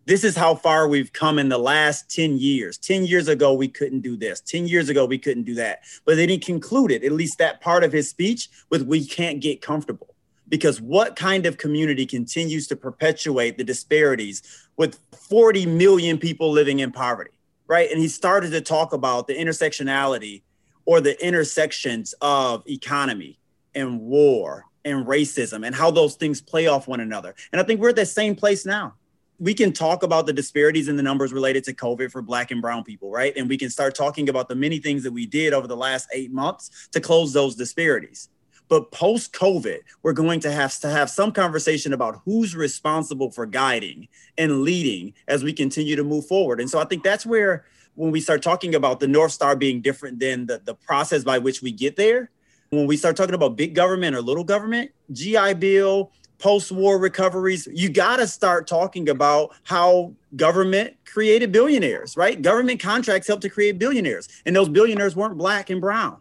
This 0.05 0.23
is 0.23 0.35
how 0.35 0.53
far 0.53 0.87
we've 0.87 1.11
come 1.11 1.39
in 1.39 1.49
the 1.49 1.57
last 1.57 2.11
10 2.11 2.37
years. 2.37 2.77
10 2.77 3.05
years 3.05 3.27
ago, 3.27 3.53
we 3.53 3.67
couldn't 3.67 4.01
do 4.01 4.15
this. 4.15 4.39
10 4.39 4.67
years 4.67 4.87
ago, 4.87 5.05
we 5.05 5.17
couldn't 5.17 5.43
do 5.43 5.55
that. 5.55 5.81
But 6.05 6.17
then 6.17 6.29
he 6.29 6.37
concluded, 6.37 7.03
at 7.03 7.11
least 7.11 7.39
that 7.39 7.59
part 7.59 7.83
of 7.83 7.91
his 7.91 8.07
speech, 8.07 8.49
with 8.69 8.83
we 8.83 9.03
can't 9.03 9.41
get 9.41 9.61
comfortable. 9.61 10.13
Because 10.47 10.79
what 10.79 11.15
kind 11.15 11.47
of 11.47 11.57
community 11.57 12.05
continues 12.05 12.67
to 12.67 12.75
perpetuate 12.75 13.57
the 13.57 13.63
disparities 13.63 14.43
with 14.77 14.99
40 15.27 15.65
million 15.65 16.19
people 16.19 16.51
living 16.51 16.79
in 16.79 16.91
poverty, 16.91 17.31
right? 17.67 17.89
And 17.89 17.99
he 17.99 18.07
started 18.07 18.51
to 18.51 18.61
talk 18.61 18.93
about 18.93 19.27
the 19.27 19.33
intersectionality 19.33 20.43
or 20.85 21.01
the 21.01 21.23
intersections 21.25 22.13
of 22.21 22.63
economy, 22.67 23.39
and 23.75 23.99
war 23.99 24.65
and 24.83 25.05
racism 25.05 25.65
and 25.65 25.75
how 25.75 25.91
those 25.91 26.15
things 26.15 26.41
play 26.41 26.67
off 26.67 26.87
one 26.87 26.99
another. 26.99 27.35
And 27.51 27.59
I 27.59 27.63
think 27.63 27.81
we're 27.81 27.89
at 27.89 27.95
that 27.97 28.07
same 28.07 28.35
place 28.35 28.65
now. 28.65 28.93
We 29.37 29.53
can 29.53 29.73
talk 29.73 30.03
about 30.03 30.25
the 30.25 30.33
disparities 30.33 30.87
in 30.87 30.95
the 30.95 31.03
numbers 31.03 31.33
related 31.33 31.65
to 31.65 31.73
COVID 31.73 32.09
for 32.09 32.21
Black 32.21 32.51
and 32.51 32.61
Brown 32.61 32.85
people, 32.85 33.11
right? 33.11 33.33
And 33.35 33.49
we 33.49 33.57
can 33.57 33.69
start 33.69 33.93
talking 33.93 34.29
about 34.29 34.47
the 34.47 34.55
many 34.55 34.79
things 34.79 35.03
that 35.03 35.11
we 35.11 35.25
did 35.25 35.53
over 35.53 35.67
the 35.67 35.75
last 35.75 36.07
eight 36.13 36.31
months 36.31 36.87
to 36.93 37.01
close 37.01 37.33
those 37.33 37.55
disparities. 37.55 38.29
But 38.67 38.91
post 38.91 39.33
COVID, 39.33 39.79
we're 40.03 40.13
going 40.13 40.39
to 40.41 40.51
have 40.51 40.77
to 40.79 40.89
have 40.89 41.09
some 41.09 41.31
conversation 41.31 41.93
about 41.93 42.21
who's 42.25 42.55
responsible 42.55 43.31
for 43.31 43.45
guiding 43.45 44.07
and 44.37 44.61
leading 44.63 45.13
as 45.27 45.43
we 45.43 45.53
continue 45.53 45.95
to 45.95 46.03
move 46.03 46.25
forward. 46.25 46.59
And 46.59 46.69
so 46.69 46.79
I 46.79 46.85
think 46.85 47.03
that's 47.03 47.25
where, 47.25 47.65
when 47.95 48.11
we 48.11 48.19
start 48.19 48.41
talking 48.41 48.75
about 48.75 48.99
the 48.99 49.07
North 49.07 49.31
Star 49.31 49.55
being 49.55 49.81
different 49.81 50.19
than 50.19 50.45
the, 50.45 50.61
the 50.63 50.75
process 50.75 51.23
by 51.23 51.37
which 51.37 51.61
we 51.61 51.71
get 51.71 51.95
there, 51.95 52.29
when 52.69 52.87
we 52.87 52.97
start 52.97 53.15
talking 53.15 53.35
about 53.35 53.55
big 53.55 53.73
government 53.73 54.15
or 54.15 54.21
little 54.21 54.43
government, 54.43 54.91
GI 55.11 55.53
Bill, 55.55 56.11
post 56.37 56.71
war 56.71 56.99
recoveries, 56.99 57.67
you 57.71 57.89
got 57.89 58.17
to 58.17 58.27
start 58.27 58.67
talking 58.67 59.09
about 59.09 59.55
how 59.63 60.13
government 60.35 60.95
created 61.05 61.51
billionaires, 61.51 62.17
right? 62.17 62.41
Government 62.41 62.79
contracts 62.79 63.27
helped 63.27 63.43
to 63.43 63.49
create 63.49 63.79
billionaires, 63.79 64.27
and 64.45 64.55
those 64.55 64.69
billionaires 64.69 65.15
weren't 65.15 65.37
black 65.37 65.69
and 65.69 65.79
brown, 65.79 66.17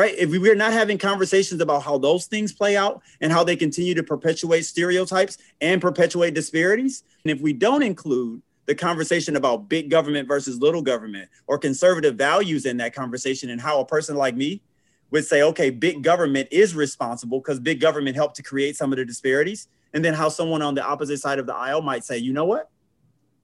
right? 0.00 0.14
If 0.16 0.30
we're 0.30 0.54
not 0.54 0.72
having 0.72 0.96
conversations 0.96 1.60
about 1.60 1.82
how 1.82 1.98
those 1.98 2.24
things 2.24 2.54
play 2.54 2.74
out 2.74 3.02
and 3.20 3.30
how 3.30 3.44
they 3.44 3.54
continue 3.54 3.94
to 3.94 4.02
perpetuate 4.02 4.62
stereotypes 4.62 5.36
and 5.60 5.78
perpetuate 5.78 6.32
disparities, 6.32 7.04
and 7.22 7.30
if 7.30 7.42
we 7.42 7.52
don't 7.52 7.82
include 7.82 8.40
the 8.64 8.74
conversation 8.74 9.36
about 9.36 9.68
big 9.68 9.90
government 9.90 10.26
versus 10.26 10.58
little 10.58 10.80
government 10.80 11.28
or 11.46 11.58
conservative 11.58 12.14
values 12.14 12.64
in 12.64 12.78
that 12.78 12.94
conversation 12.94 13.50
and 13.50 13.60
how 13.60 13.78
a 13.78 13.84
person 13.84 14.16
like 14.16 14.34
me 14.34 14.62
would 15.10 15.26
say, 15.26 15.42
okay, 15.42 15.68
big 15.68 16.02
government 16.02 16.48
is 16.50 16.74
responsible 16.74 17.40
because 17.40 17.60
big 17.60 17.78
government 17.78 18.16
helped 18.16 18.36
to 18.36 18.42
create 18.42 18.76
some 18.76 18.94
of 18.94 18.96
the 18.96 19.04
disparities. 19.04 19.68
And 19.92 20.02
then 20.02 20.14
how 20.14 20.30
someone 20.30 20.62
on 20.62 20.74
the 20.74 20.82
opposite 20.82 21.18
side 21.18 21.38
of 21.38 21.44
the 21.44 21.54
aisle 21.54 21.82
might 21.82 22.04
say, 22.04 22.16
you 22.16 22.32
know 22.32 22.46
what? 22.46 22.70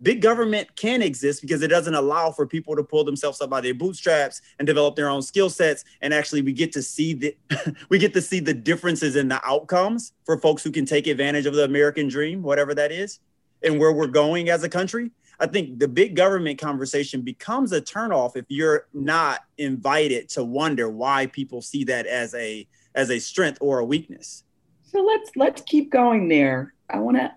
Big 0.03 0.21
government 0.21 0.75
can 0.77 1.01
exist 1.01 1.41
because 1.41 1.63
it 1.63 1.69
doesn't 1.69 1.95
allow 1.95 2.31
for 2.31 2.47
people 2.47 2.77
to 2.77 2.83
pull 2.83 3.03
themselves 3.03 3.41
up 3.41 3.49
by 3.49 3.61
their 3.61 3.73
bootstraps 3.73 4.43
and 4.59 4.67
develop 4.67 4.95
their 4.95 5.09
own 5.09 5.23
skill 5.23 5.49
sets. 5.49 5.85
And 6.03 6.13
actually, 6.13 6.43
we 6.43 6.53
get 6.53 6.73
to 6.73 6.83
see 6.83 7.15
the 7.15 7.37
we 7.89 7.99
get 7.99 8.13
to 8.15 8.23
see 8.23 8.41
the 8.41 8.55
differences 8.55 9.17
in 9.17 9.29
the 9.29 9.41
outcomes 9.47 10.13
for 10.25 10.39
folks 10.39 10.63
who 10.63 10.71
can 10.71 10.85
take 10.85 11.07
advantage 11.07 11.47
of 11.47 11.55
the 11.55 11.65
American 11.65 12.09
dream, 12.09 12.43
whatever 12.43 12.75
that 12.75 12.93
is, 12.93 13.21
and 13.63 13.79
where 13.79 13.93
we're 13.93 14.07
going 14.07 14.51
as 14.51 14.63
a 14.63 14.69
country. 14.69 15.11
I 15.39 15.47
think 15.47 15.79
the 15.79 15.89
big 15.89 16.17
government 16.17 16.59
conversation 16.59 17.21
becomes 17.23 17.73
a 17.73 17.81
turnoff 17.81 18.37
if 18.37 18.47
you're 18.49 18.87
not 18.95 19.41
invited 19.59 20.29
to 20.31 20.45
wonder 20.45 20.89
why 20.89 21.27
people 21.27 21.61
see 21.63 21.85
that 21.85 22.07
as 22.07 22.35
a 22.35 22.67
as 22.95 23.11
a 23.11 23.19
strength 23.19 23.59
or 23.61 23.79
a 23.79 23.85
weakness. 23.85 24.45
So 24.83 25.03
let's 25.03 25.31
let's 25.37 25.63
keep 25.63 25.91
going 25.91 26.29
there. 26.29 26.75
I 26.89 26.99
want 26.99 27.17
to 27.17 27.33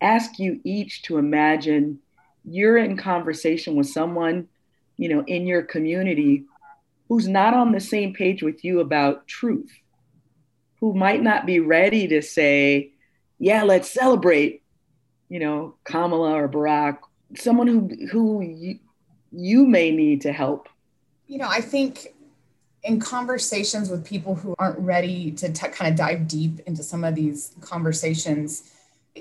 ask 0.00 0.38
you 0.38 0.60
each 0.64 1.02
to 1.02 1.18
imagine 1.18 1.98
you're 2.44 2.76
in 2.76 2.96
conversation 2.96 3.74
with 3.74 3.88
someone, 3.88 4.48
you 4.96 5.08
know, 5.08 5.24
in 5.26 5.46
your 5.46 5.62
community 5.62 6.44
who's 7.08 7.28
not 7.28 7.54
on 7.54 7.72
the 7.72 7.80
same 7.80 8.14
page 8.14 8.42
with 8.42 8.64
you 8.64 8.80
about 8.80 9.26
truth, 9.26 9.70
who 10.80 10.94
might 10.94 11.22
not 11.22 11.46
be 11.46 11.60
ready 11.60 12.08
to 12.08 12.22
say, 12.22 12.92
yeah, 13.38 13.62
let's 13.62 13.90
celebrate, 13.90 14.62
you 15.28 15.38
know, 15.38 15.74
Kamala 15.84 16.32
or 16.34 16.48
Barack 16.48 16.98
someone 17.36 17.66
who 17.66 17.90
who 18.10 18.42
you, 18.42 18.78
you 19.32 19.66
may 19.66 19.90
need 19.90 20.22
to 20.22 20.32
help? 20.32 20.68
You 21.26 21.38
know, 21.38 21.48
I 21.48 21.60
think 21.60 22.14
in 22.82 23.00
conversations 23.00 23.88
with 23.88 24.04
people 24.04 24.34
who 24.34 24.54
aren't 24.58 24.78
ready 24.78 25.30
to 25.32 25.50
t- 25.50 25.68
kind 25.68 25.90
of 25.90 25.96
dive 25.96 26.28
deep 26.28 26.60
into 26.66 26.82
some 26.82 27.02
of 27.02 27.14
these 27.14 27.52
conversations, 27.60 28.70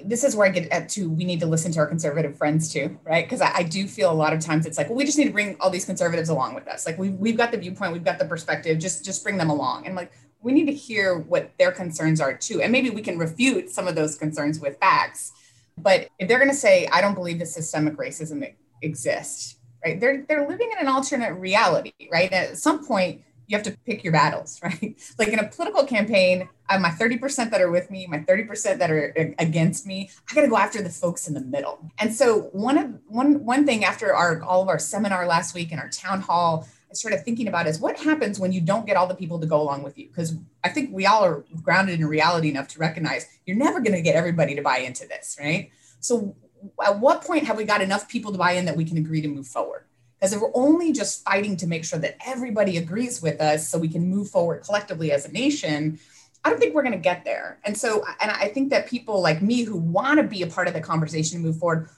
this 0.05 0.23
is 0.23 0.35
where 0.35 0.47
I 0.47 0.49
get 0.49 0.71
at 0.71 0.89
to 0.89 1.09
we 1.09 1.23
need 1.23 1.39
to 1.41 1.45
listen 1.45 1.71
to 1.73 1.79
our 1.79 1.85
conservative 1.85 2.35
friends 2.35 2.71
too, 2.71 2.97
right? 3.03 3.25
Because 3.25 3.41
I, 3.41 3.57
I, 3.57 3.63
do 3.63 3.87
feel 3.87 4.11
a 4.11 4.13
lot 4.13 4.33
of 4.33 4.39
times 4.39 4.65
it's 4.65 4.77
like, 4.77 4.89
well, 4.89 4.97
we 4.97 5.05
just 5.05 5.19
need 5.19 5.25
to 5.25 5.31
bring 5.31 5.55
all 5.59 5.69
these 5.69 5.85
conservatives 5.85 6.29
along 6.29 6.55
with 6.55 6.67
us. 6.67 6.87
Like 6.87 6.97
we've, 6.97 7.13
we've 7.13 7.37
got 7.37 7.51
the 7.51 7.59
viewpoint, 7.59 7.93
we've 7.93 8.03
got 8.03 8.17
the 8.17 8.25
perspective, 8.25 8.79
just 8.79 9.05
just 9.05 9.23
bring 9.23 9.37
them 9.37 9.51
along. 9.51 9.85
And 9.85 9.95
like 9.95 10.11
we 10.41 10.51
need 10.51 10.65
to 10.65 10.73
hear 10.73 11.17
what 11.17 11.51
their 11.57 11.71
concerns 11.71 12.19
are 12.19 12.35
too. 12.35 12.61
And 12.61 12.71
maybe 12.71 12.89
we 12.89 13.01
can 13.01 13.17
refute 13.17 13.69
some 13.69 13.87
of 13.87 13.95
those 13.95 14.15
concerns 14.15 14.59
with 14.59 14.77
facts. 14.79 15.31
But 15.77 16.09
if 16.19 16.27
they're 16.27 16.37
going 16.37 16.51
to 16.51 16.55
say, 16.55 16.87
I 16.91 17.01
don't 17.01 17.15
believe 17.15 17.39
the 17.39 17.45
systemic 17.45 17.95
racism 17.95 18.53
exists, 18.81 19.57
right? 19.83 19.99
They're, 19.99 20.25
they're 20.27 20.47
living 20.47 20.69
in 20.71 20.79
an 20.79 20.87
alternate 20.87 21.33
reality, 21.33 21.93
right? 22.11 22.31
At 22.31 22.57
some 22.57 22.85
point, 22.85 23.21
you 23.53 23.57
have 23.57 23.65
to 23.65 23.77
pick 23.85 24.03
your 24.03 24.11
battles, 24.11 24.59
right? 24.63 24.99
Like 25.17 25.29
in 25.29 25.39
a 25.39 25.47
political 25.47 25.85
campaign, 25.85 26.49
I 26.67 26.73
have 26.73 26.81
my 26.81 26.89
30% 26.89 27.51
that 27.51 27.61
are 27.61 27.69
with 27.69 27.91
me, 27.91 28.07
my 28.07 28.19
30% 28.19 28.79
that 28.79 28.89
are 28.89 29.13
against 29.37 29.85
me. 29.85 30.09
I 30.29 30.33
got 30.33 30.41
to 30.41 30.47
go 30.47 30.57
after 30.57 30.81
the 30.81 30.89
folks 30.89 31.27
in 31.27 31.33
the 31.33 31.41
middle. 31.41 31.79
And 31.99 32.13
so 32.13 32.49
one 32.51 32.77
of 32.77 32.99
one 33.07 33.45
one 33.45 33.65
thing 33.65 33.83
after 33.83 34.13
our 34.13 34.41
all 34.41 34.61
of 34.61 34.69
our 34.69 34.79
seminar 34.79 35.27
last 35.27 35.53
week 35.53 35.71
and 35.71 35.79
our 35.79 35.89
town 35.89 36.21
hall, 36.21 36.67
I 36.89 36.93
started 36.95 37.23
thinking 37.23 37.47
about 37.47 37.67
is 37.67 37.79
what 37.79 37.97
happens 37.97 38.39
when 38.39 38.51
you 38.51 38.61
don't 38.61 38.85
get 38.85 38.97
all 38.97 39.07
the 39.07 39.15
people 39.15 39.39
to 39.39 39.45
go 39.45 39.61
along 39.61 39.83
with 39.83 39.97
you? 39.97 40.07
Because 40.07 40.35
I 40.63 40.69
think 40.69 40.89
we 40.91 41.05
all 41.05 41.23
are 41.23 41.43
grounded 41.61 41.99
in 41.99 42.07
reality 42.07 42.49
enough 42.49 42.69
to 42.69 42.79
recognize 42.79 43.27
you're 43.45 43.57
never 43.57 43.79
going 43.79 43.93
to 43.93 44.01
get 44.01 44.15
everybody 44.15 44.55
to 44.55 44.61
buy 44.61 44.77
into 44.79 45.07
this, 45.07 45.37
right? 45.39 45.69
So 45.99 46.35
at 46.83 46.99
what 46.99 47.23
point 47.23 47.45
have 47.45 47.57
we 47.57 47.65
got 47.65 47.81
enough 47.81 48.07
people 48.07 48.31
to 48.31 48.37
buy 48.37 48.53
in 48.53 48.65
that 48.65 48.77
we 48.77 48.85
can 48.85 48.97
agree 48.97 49.21
to 49.21 49.27
move 49.27 49.47
forward? 49.47 49.85
Because 50.23 50.35
if 50.35 50.41
we're 50.41 50.51
only 50.53 50.93
just 50.93 51.21
fighting 51.25 51.57
to 51.57 51.67
make 51.67 51.83
sure 51.83 51.99
that 51.99 52.15
everybody 52.25 52.77
agrees 52.77 53.21
with 53.21 53.41
us 53.41 53.67
so 53.67 53.77
we 53.77 53.89
can 53.89 54.07
move 54.07 54.29
forward 54.29 54.63
collectively 54.63 55.11
as 55.11 55.25
a 55.25 55.31
nation, 55.33 55.99
I 56.45 56.49
don't 56.49 56.59
think 56.59 56.73
we're 56.73 56.81
going 56.81 56.93
to 56.93 56.97
get 56.97 57.25
there. 57.25 57.59
And 57.65 57.77
so, 57.77 58.05
and 58.21 58.31
I 58.31 58.47
think 58.47 58.69
that 58.69 58.87
people 58.87 59.21
like 59.21 59.41
me 59.41 59.63
who 59.63 59.75
want 59.75 60.21
to 60.21 60.23
be 60.23 60.41
a 60.41 60.47
part 60.47 60.69
of 60.69 60.73
the 60.73 60.79
conversation 60.79 61.35
and 61.35 61.45
move 61.45 61.57
forward, 61.57 61.89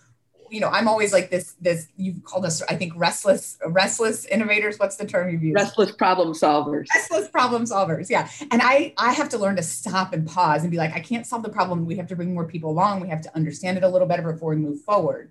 you 0.50 0.60
know, 0.60 0.70
I'm 0.70 0.88
always 0.88 1.14
like 1.14 1.30
this, 1.30 1.54
this, 1.62 1.88
you've 1.98 2.24
called 2.24 2.46
us, 2.46 2.64
I 2.64 2.76
think, 2.76 2.94
restless, 2.96 3.60
restless 3.68 4.26
innovators. 4.26 4.80
What's 4.80 4.96
the 4.96 5.06
term 5.06 5.30
you've 5.30 5.44
used? 5.44 5.58
Restless 5.58 5.92
problem 5.92 6.30
solvers. 6.30 6.88
Restless 6.96 7.28
problem 7.28 7.66
solvers. 7.66 8.10
Yeah. 8.10 8.28
And 8.50 8.60
I, 8.64 8.96
I 8.98 9.14
have 9.14 9.30
to 9.30 9.38
learn 9.38 9.56
to 9.58 9.64
stop 9.64 10.14
and 10.14 10.26
pause 10.26 10.64
and 10.64 10.72
be 10.72 10.78
like, 10.78 10.96
I 10.96 11.00
can't 11.00 11.28
solve 11.28 11.44
the 11.44 11.50
problem. 11.50 11.86
We 11.86 11.96
have 11.98 12.08
to 12.08 12.16
bring 12.16 12.34
more 12.34 12.46
people 12.46 12.72
along. 12.72 13.02
We 13.02 13.10
have 13.10 13.22
to 13.22 13.36
understand 13.36 13.78
it 13.78 13.84
a 13.84 13.88
little 13.88 14.08
better 14.08 14.32
before 14.32 14.50
we 14.50 14.56
move 14.56 14.82
forward. 14.82 15.30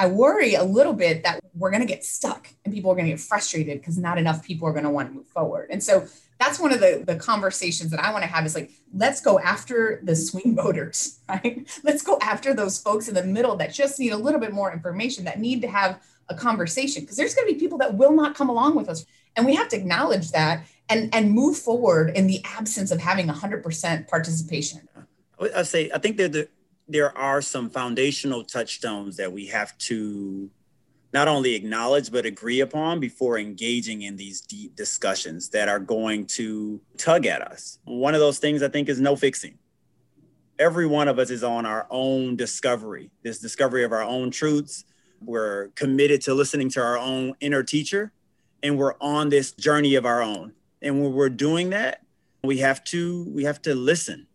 I 0.00 0.06
worry 0.06 0.54
a 0.54 0.64
little 0.64 0.94
bit 0.94 1.24
that 1.24 1.40
we're 1.54 1.70
going 1.70 1.82
to 1.82 1.86
get 1.86 2.06
stuck 2.06 2.48
and 2.64 2.72
people 2.72 2.90
are 2.90 2.94
going 2.94 3.04
to 3.04 3.12
get 3.12 3.20
frustrated 3.20 3.80
because 3.80 3.98
not 3.98 4.16
enough 4.16 4.42
people 4.42 4.66
are 4.66 4.72
going 4.72 4.84
to 4.84 4.90
want 4.90 5.10
to 5.10 5.14
move 5.14 5.26
forward. 5.26 5.68
And 5.70 5.84
so 5.84 6.06
that's 6.38 6.58
one 6.58 6.72
of 6.72 6.80
the, 6.80 7.04
the 7.06 7.16
conversations 7.16 7.90
that 7.90 8.02
I 8.02 8.10
want 8.10 8.22
to 8.24 8.26
have 8.26 8.46
is 8.46 8.54
like, 8.54 8.70
let's 8.94 9.20
go 9.20 9.38
after 9.38 10.00
the 10.02 10.16
swing 10.16 10.56
voters, 10.56 11.20
right? 11.28 11.68
Let's 11.84 12.02
go 12.02 12.18
after 12.22 12.54
those 12.54 12.80
folks 12.80 13.08
in 13.08 13.14
the 13.14 13.24
middle 13.24 13.56
that 13.56 13.74
just 13.74 14.00
need 14.00 14.12
a 14.12 14.16
little 14.16 14.40
bit 14.40 14.54
more 14.54 14.72
information, 14.72 15.26
that 15.26 15.38
need 15.38 15.60
to 15.60 15.68
have 15.68 16.02
a 16.30 16.34
conversation 16.34 17.02
because 17.02 17.18
there's 17.18 17.34
going 17.34 17.46
to 17.48 17.52
be 17.52 17.60
people 17.60 17.76
that 17.76 17.94
will 17.94 18.12
not 18.12 18.34
come 18.34 18.48
along 18.48 18.76
with 18.76 18.88
us. 18.88 19.04
And 19.36 19.44
we 19.44 19.54
have 19.54 19.68
to 19.68 19.76
acknowledge 19.76 20.30
that 20.30 20.66
and, 20.88 21.14
and 21.14 21.30
move 21.30 21.58
forward 21.58 22.16
in 22.16 22.26
the 22.26 22.42
absence 22.46 22.90
of 22.90 23.00
having 23.00 23.26
100% 23.26 24.08
participation. 24.08 24.88
I 25.54 25.62
say, 25.64 25.90
I 25.92 25.98
think 25.98 26.16
they're 26.16 26.28
the, 26.28 26.48
there 26.90 27.16
are 27.16 27.40
some 27.40 27.70
foundational 27.70 28.44
touchstones 28.44 29.16
that 29.16 29.32
we 29.32 29.46
have 29.46 29.76
to 29.78 30.50
not 31.12 31.28
only 31.28 31.54
acknowledge 31.54 32.10
but 32.10 32.26
agree 32.26 32.60
upon 32.60 32.98
before 32.98 33.38
engaging 33.38 34.02
in 34.02 34.16
these 34.16 34.40
deep 34.40 34.74
discussions 34.74 35.48
that 35.50 35.68
are 35.68 35.78
going 35.78 36.26
to 36.26 36.80
tug 36.98 37.26
at 37.26 37.42
us. 37.42 37.78
One 37.84 38.14
of 38.14 38.20
those 38.20 38.38
things 38.38 38.62
I 38.62 38.68
think 38.68 38.88
is 38.88 39.00
no 39.00 39.14
fixing. 39.14 39.58
Every 40.58 40.86
one 40.86 41.08
of 41.08 41.18
us 41.18 41.30
is 41.30 41.44
on 41.44 41.64
our 41.64 41.86
own 41.90 42.36
discovery, 42.36 43.10
this 43.22 43.38
discovery 43.38 43.84
of 43.84 43.92
our 43.92 44.02
own 44.02 44.30
truths. 44.30 44.84
We're 45.24 45.68
committed 45.68 46.22
to 46.22 46.34
listening 46.34 46.70
to 46.70 46.82
our 46.82 46.98
own 46.98 47.34
inner 47.40 47.62
teacher, 47.62 48.12
and 48.62 48.76
we're 48.76 48.94
on 49.00 49.28
this 49.28 49.52
journey 49.52 49.94
of 49.94 50.04
our 50.04 50.22
own. 50.22 50.52
And 50.82 51.02
when 51.02 51.12
we're 51.12 51.28
doing 51.30 51.70
that, 51.70 52.02
we 52.42 52.58
have 52.58 52.82
to 52.84 53.30
we 53.34 53.44
have 53.44 53.62
to 53.62 53.74
listen 53.74 54.26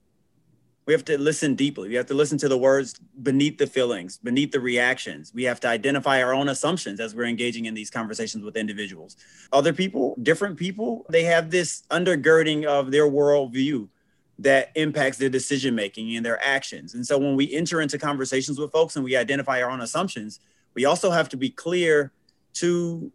we 0.85 0.93
have 0.93 1.05
to 1.05 1.17
listen 1.17 1.55
deeply. 1.55 1.89
We 1.89 1.95
have 1.95 2.05
to 2.07 2.13
listen 2.13 2.37
to 2.39 2.47
the 2.47 2.57
words 2.57 2.99
beneath 3.23 3.57
the 3.57 3.65
feelings, 3.65 4.17
beneath 4.19 4.51
the 4.51 4.59
reactions. 4.59 5.31
We 5.33 5.43
have 5.43 5.59
to 5.61 5.67
identify 5.67 6.21
our 6.21 6.33
own 6.33 6.49
assumptions 6.49 6.99
as 6.99 7.15
we're 7.15 7.25
engaging 7.25 7.65
in 7.65 7.73
these 7.73 7.89
conversations 7.89 8.43
with 8.43 8.55
individuals. 8.55 9.17
Other 9.51 9.73
people, 9.73 10.15
different 10.21 10.57
people, 10.57 11.05
they 11.09 11.23
have 11.23 11.49
this 11.49 11.83
undergirding 11.89 12.65
of 12.65 12.91
their 12.91 13.09
worldview 13.09 13.89
that 14.37 14.71
impacts 14.75 15.17
their 15.17 15.29
decision 15.29 15.73
making 15.73 16.15
and 16.15 16.25
their 16.25 16.43
actions. 16.45 16.93
And 16.93 17.05
so 17.05 17.17
when 17.17 17.35
we 17.35 17.51
enter 17.53 17.81
into 17.81 17.97
conversations 17.97 18.59
with 18.59 18.71
folks 18.71 18.95
and 18.95 19.03
we 19.03 19.15
identify 19.15 19.63
our 19.63 19.71
own 19.71 19.81
assumptions, 19.81 20.39
we 20.75 20.85
also 20.85 21.09
have 21.09 21.29
to 21.29 21.37
be 21.37 21.49
clear 21.49 22.11
to, 22.55 23.11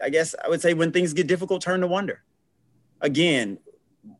I 0.00 0.10
guess 0.10 0.34
I 0.44 0.48
would 0.48 0.60
say, 0.60 0.74
when 0.74 0.92
things 0.92 1.12
get 1.12 1.26
difficult, 1.26 1.62
turn 1.62 1.80
to 1.80 1.86
wonder. 1.88 2.22
Again, 3.00 3.58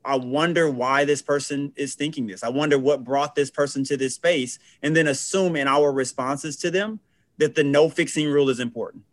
I 0.05 0.17
wonder 0.17 0.71
why 0.71 1.05
this 1.05 1.23
person 1.23 1.73
is 1.77 1.95
thinking 1.95 2.27
this. 2.27 2.43
I 2.43 2.49
wonder 2.49 2.79
what 2.79 3.05
brought 3.05 3.35
this 3.35 3.51
person 3.51 3.85
to 3.85 3.97
this 3.97 4.15
space, 4.15 4.59
and 4.83 4.97
then 4.97 5.07
assume 5.07 5.57
in 5.57 5.69
our 5.69 5.93
responses 5.93 6.57
to 6.59 6.71
them 6.71 7.01
that 7.39 7.55
the 7.55 7.65
no 7.65 7.89
fixing 7.89 8.29
rule 8.29 8.51
is 8.51 8.61
important. 8.61 9.05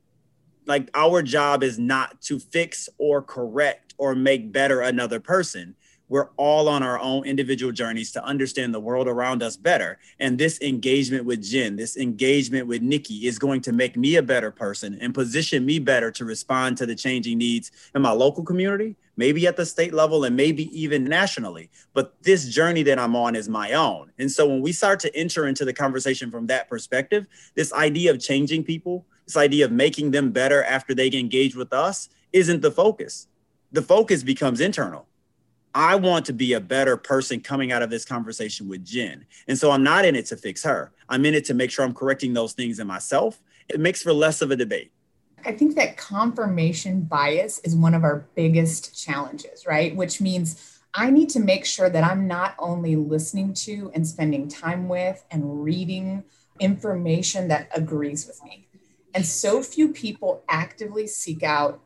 Like 0.66 0.90
our 0.94 1.22
job 1.22 1.64
is 1.64 1.78
not 1.78 2.22
to 2.24 2.40
fix 2.40 2.90
or 2.98 3.22
correct 3.22 3.94
or 3.98 4.16
make 4.16 4.52
better 4.52 4.82
another 4.82 5.20
person 5.20 5.76
we're 6.08 6.30
all 6.38 6.68
on 6.70 6.84
our 6.84 7.00
own 7.00 7.26
individual 7.26 7.72
journeys 7.72 8.12
to 8.12 8.24
understand 8.24 8.74
the 8.74 8.80
world 8.80 9.08
around 9.08 9.42
us 9.42 9.58
better. 9.58 9.98
And 10.20 10.38
this 10.38 10.62
engagement 10.62 11.26
with 11.26 11.44
Jen, 11.44 11.76
this 11.76 11.98
engagement 11.98 12.68
with 12.68 12.82
Nikki 12.82 13.26
is 13.28 13.40
going 13.40 13.62
to 13.62 13.72
make 13.72 13.98
me 13.98 14.16
a 14.16 14.24
better 14.24 14.52
person 14.52 14.98
and 15.02 15.14
position 15.14 15.66
me 15.66 15.80
better 15.80 16.12
to 16.12 16.26
respond 16.26 16.78
to 16.78 16.86
the 16.86 16.96
changing 16.96 17.38
needs 17.40 17.72
in 17.96 18.02
my 18.02 18.12
local 18.12 18.44
community, 18.44 18.96
maybe 19.18 19.48
at 19.48 19.56
the 19.56 19.66
state 19.66 19.94
level 19.94 20.24
and 20.24 20.36
maybe 20.36 20.64
even 20.78 21.04
nationally. 21.04 21.70
But 21.94 22.22
this 22.22 22.50
journey 22.50 22.84
that 22.84 23.00
I'm 23.00 23.16
on 23.16 23.36
is 23.36 23.50
my 23.50 23.74
own. 23.74 24.12
And 24.18 24.32
so 24.32 24.48
when 24.48 24.62
we 24.62 24.72
start 24.72 25.00
to 25.02 25.16
enter 25.16 25.48
into 25.48 25.66
the 25.66 25.74
conversation 25.74 26.32
from 26.32 26.48
that 26.48 26.70
perspective, 26.70 27.28
this 27.56 27.74
idea 27.74 28.12
of 28.12 28.20
changing 28.20 28.64
people, 28.64 29.06
this 29.26 29.38
idea 29.38 29.66
of 29.66 29.72
making 29.72 30.12
them 30.12 30.32
better 30.32 30.64
after 30.64 30.94
they 30.94 31.12
engage 31.14 31.56
with 31.56 31.74
us 31.74 32.10
isn't 32.34 32.62
the 32.62 32.72
focus. 32.72 33.28
The 33.72 33.82
focus 33.82 34.24
becomes 34.24 34.62
internal 34.62 35.08
I 35.76 35.96
want 35.96 36.26
to 36.28 36.34
be 36.34 36.54
a 36.54 36.62
better 36.62 36.96
person 36.96 37.42
coming 37.42 37.74
out 37.74 37.82
of 37.82 37.90
this 37.90 38.06
conversation 38.06 38.70
with 38.70 38.86
Jen. 38.86 39.26
And 39.50 39.58
so 39.58 39.72
I'm 39.72 39.84
not 39.84 40.06
in 40.06 40.16
it 40.16 40.26
to 40.28 40.38
fix 40.38 40.64
her. 40.64 40.94
I'm 41.10 41.26
in 41.26 41.34
it 41.34 41.44
to 41.46 41.54
make 41.54 41.70
sure 41.70 41.84
I'm 41.84 41.94
correcting 41.94 42.32
those 42.32 42.54
things 42.54 42.80
in 42.80 42.88
myself. 42.88 43.42
It 43.68 43.82
makes 43.82 44.02
for 44.02 44.14
less 44.14 44.42
of 44.42 44.52
a 44.52 44.56
debate. 44.56 44.94
I 45.46 45.52
think 45.52 45.76
that 45.76 45.98
confirmation 45.98 47.02
bias 47.02 47.60
is 47.60 47.76
one 47.76 47.94
of 47.94 48.04
our 48.04 48.26
biggest 48.36 49.00
challenges, 49.00 49.66
right? 49.66 49.96
Which 49.96 50.20
means 50.20 50.80
I 50.94 51.12
need 51.12 51.30
to 51.30 51.40
make 51.40 51.66
sure 51.66 51.90
that 51.90 52.04
I'm 52.04 52.28
not 52.28 52.56
only 52.58 52.96
listening 52.96 53.54
to 53.66 53.92
and 53.94 54.08
spending 54.08 54.48
time 54.48 54.88
with 54.88 55.24
and 55.30 55.64
reading 55.64 56.24
information 56.60 57.50
that 57.50 57.70
agrees 57.76 58.26
with 58.26 58.44
me. 58.44 58.68
And 59.14 59.26
so 59.26 59.62
few 59.62 59.90
people 59.90 60.44
actively 60.50 61.08
seek 61.08 61.44
out 61.44 61.82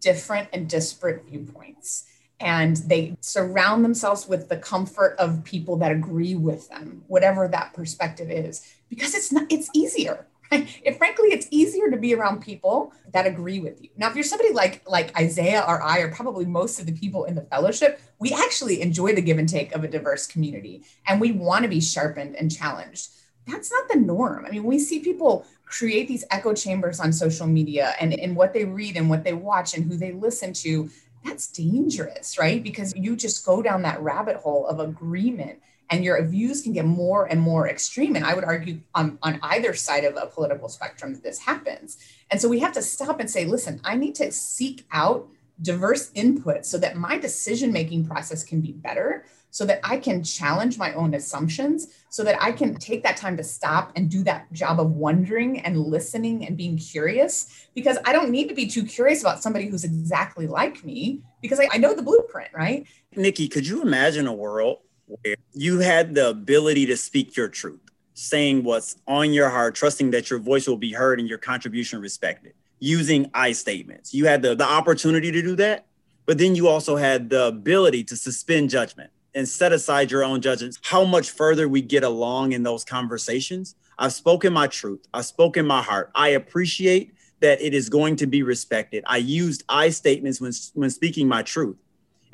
different 0.00 0.48
and 0.52 0.68
disparate 0.68 1.26
viewpoints 1.26 2.06
and 2.40 2.76
they 2.76 3.16
surround 3.20 3.84
themselves 3.84 4.28
with 4.28 4.48
the 4.48 4.56
comfort 4.56 5.16
of 5.18 5.42
people 5.44 5.76
that 5.76 5.92
agree 5.92 6.34
with 6.34 6.68
them 6.68 7.02
whatever 7.06 7.48
that 7.48 7.72
perspective 7.72 8.30
is 8.30 8.66
because 8.88 9.14
it's 9.14 9.32
not 9.32 9.50
it's 9.50 9.70
easier 9.74 10.26
frankly 10.98 11.28
it's 11.28 11.46
easier 11.50 11.90
to 11.90 11.96
be 11.96 12.14
around 12.14 12.40
people 12.40 12.92
that 13.12 13.26
agree 13.26 13.60
with 13.60 13.82
you. 13.82 13.90
Now 13.96 14.08
if 14.08 14.14
you're 14.14 14.24
somebody 14.24 14.52
like 14.52 14.82
like 14.88 15.16
isaiah 15.18 15.64
or 15.66 15.82
i 15.82 15.98
or 15.98 16.10
probably 16.10 16.44
most 16.44 16.78
of 16.78 16.86
the 16.86 16.92
people 16.92 17.24
in 17.24 17.34
the 17.34 17.42
fellowship 17.42 18.00
we 18.18 18.32
actually 18.32 18.80
enjoy 18.80 19.14
the 19.14 19.22
give 19.22 19.38
and 19.38 19.48
take 19.48 19.74
of 19.74 19.84
a 19.84 19.88
diverse 19.88 20.26
community 20.26 20.82
and 21.06 21.20
we 21.20 21.32
want 21.32 21.62
to 21.64 21.68
be 21.68 21.80
sharpened 21.80 22.36
and 22.36 22.54
challenged. 22.54 23.10
That's 23.46 23.70
not 23.70 23.88
the 23.88 23.98
norm. 23.98 24.46
I 24.46 24.50
mean 24.50 24.64
we 24.64 24.78
see 24.78 25.00
people 25.00 25.46
create 25.64 26.08
these 26.08 26.24
echo 26.30 26.54
chambers 26.54 27.00
on 27.00 27.12
social 27.12 27.46
media 27.46 27.94
and 28.00 28.12
in 28.12 28.34
what 28.34 28.52
they 28.52 28.64
read 28.64 28.96
and 28.96 29.10
what 29.10 29.24
they 29.24 29.32
watch 29.32 29.74
and 29.74 29.84
who 29.84 29.96
they 29.96 30.12
listen 30.12 30.52
to. 30.52 30.88
That's 31.24 31.48
dangerous, 31.48 32.38
right? 32.38 32.62
Because 32.62 32.94
you 32.94 33.16
just 33.16 33.44
go 33.44 33.60
down 33.60 33.82
that 33.82 34.00
rabbit 34.00 34.36
hole 34.36 34.66
of 34.68 34.78
agreement 34.78 35.58
and 35.90 36.04
your 36.04 36.22
views 36.24 36.62
can 36.62 36.72
get 36.72 36.84
more 36.84 37.26
and 37.26 37.40
more 37.40 37.68
extreme. 37.68 38.16
And 38.16 38.24
I 38.24 38.34
would 38.34 38.44
argue 38.44 38.80
on, 38.94 39.18
on 39.22 39.38
either 39.42 39.74
side 39.74 40.04
of 40.04 40.16
a 40.16 40.26
political 40.26 40.68
spectrum 40.68 41.14
that 41.14 41.22
this 41.22 41.38
happens. 41.38 41.98
And 42.30 42.40
so 42.40 42.48
we 42.48 42.60
have 42.60 42.72
to 42.72 42.82
stop 42.82 43.20
and 43.20 43.30
say, 43.30 43.44
listen, 43.44 43.80
I 43.84 43.94
need 43.96 44.14
to 44.16 44.32
seek 44.32 44.84
out 44.92 45.28
diverse 45.62 46.10
input 46.14 46.66
so 46.66 46.76
that 46.78 46.96
my 46.96 47.16
decision 47.16 47.72
making 47.72 48.06
process 48.06 48.44
can 48.44 48.60
be 48.60 48.72
better 48.72 49.24
so 49.56 49.64
that 49.64 49.80
I 49.82 49.96
can 49.96 50.22
challenge 50.22 50.76
my 50.76 50.92
own 50.92 51.14
assumptions, 51.14 51.86
so 52.10 52.22
that 52.24 52.36
I 52.42 52.52
can 52.52 52.74
take 52.74 53.02
that 53.04 53.16
time 53.16 53.38
to 53.38 53.42
stop 53.42 53.90
and 53.96 54.10
do 54.10 54.22
that 54.24 54.52
job 54.52 54.78
of 54.78 54.90
wondering 54.90 55.60
and 55.60 55.78
listening 55.78 56.46
and 56.46 56.58
being 56.58 56.76
curious. 56.76 57.66
Because 57.74 57.96
I 58.04 58.12
don't 58.12 58.28
need 58.28 58.50
to 58.50 58.54
be 58.54 58.66
too 58.66 58.84
curious 58.84 59.22
about 59.22 59.42
somebody 59.42 59.66
who's 59.66 59.82
exactly 59.82 60.46
like 60.46 60.84
me 60.84 61.22
because 61.40 61.58
I, 61.58 61.68
I 61.72 61.78
know 61.78 61.94
the 61.94 62.02
blueprint, 62.02 62.50
right? 62.52 62.86
Nikki, 63.14 63.48
could 63.48 63.66
you 63.66 63.80
imagine 63.80 64.26
a 64.26 64.32
world 64.34 64.80
where 65.06 65.36
you 65.52 65.78
had 65.80 66.14
the 66.14 66.30
ability 66.30 66.86
to 66.86 66.96
speak 66.96 67.36
your 67.36 67.48
truth, 67.48 67.80
saying 68.14 68.64
what's 68.64 68.96
on 69.06 69.32
your 69.32 69.48
heart, 69.48 69.74
trusting 69.74 70.10
that 70.10 70.30
your 70.30 70.38
voice 70.38 70.66
will 70.66 70.76
be 70.76 70.92
heard 70.92 71.20
and 71.20 71.28
your 71.28 71.38
contribution 71.38 72.00
respected, 72.00 72.54
using 72.78 73.30
I 73.34 73.52
statements? 73.52 74.12
You 74.12 74.26
had 74.26 74.42
the, 74.42 74.54
the 74.54 74.68
opportunity 74.68 75.30
to 75.32 75.42
do 75.42 75.56
that, 75.56 75.86
but 76.26 76.38
then 76.38 76.54
you 76.54 76.68
also 76.68 76.96
had 76.96 77.30
the 77.30 77.46
ability 77.46 78.04
to 78.04 78.16
suspend 78.16 78.70
judgment 78.70 79.10
and 79.34 79.48
set 79.48 79.72
aside 79.72 80.10
your 80.10 80.24
own 80.24 80.40
judgments, 80.40 80.78
how 80.82 81.04
much 81.04 81.30
further 81.30 81.68
we 81.68 81.82
get 81.82 82.02
along 82.02 82.52
in 82.52 82.62
those 82.62 82.84
conversations. 82.84 83.74
I've 83.98 84.12
spoken 84.12 84.52
my 84.52 84.66
truth. 84.66 85.06
I've 85.12 85.26
spoken 85.26 85.66
my 85.66 85.82
heart. 85.82 86.10
I 86.14 86.28
appreciate 86.30 87.14
that 87.40 87.60
it 87.60 87.74
is 87.74 87.88
going 87.88 88.16
to 88.16 88.26
be 88.26 88.42
respected. 88.42 89.04
I 89.06 89.18
used 89.18 89.62
I 89.68 89.90
statements 89.90 90.40
when, 90.40 90.52
when 90.74 90.90
speaking 90.90 91.28
my 91.28 91.42
truth. 91.42 91.76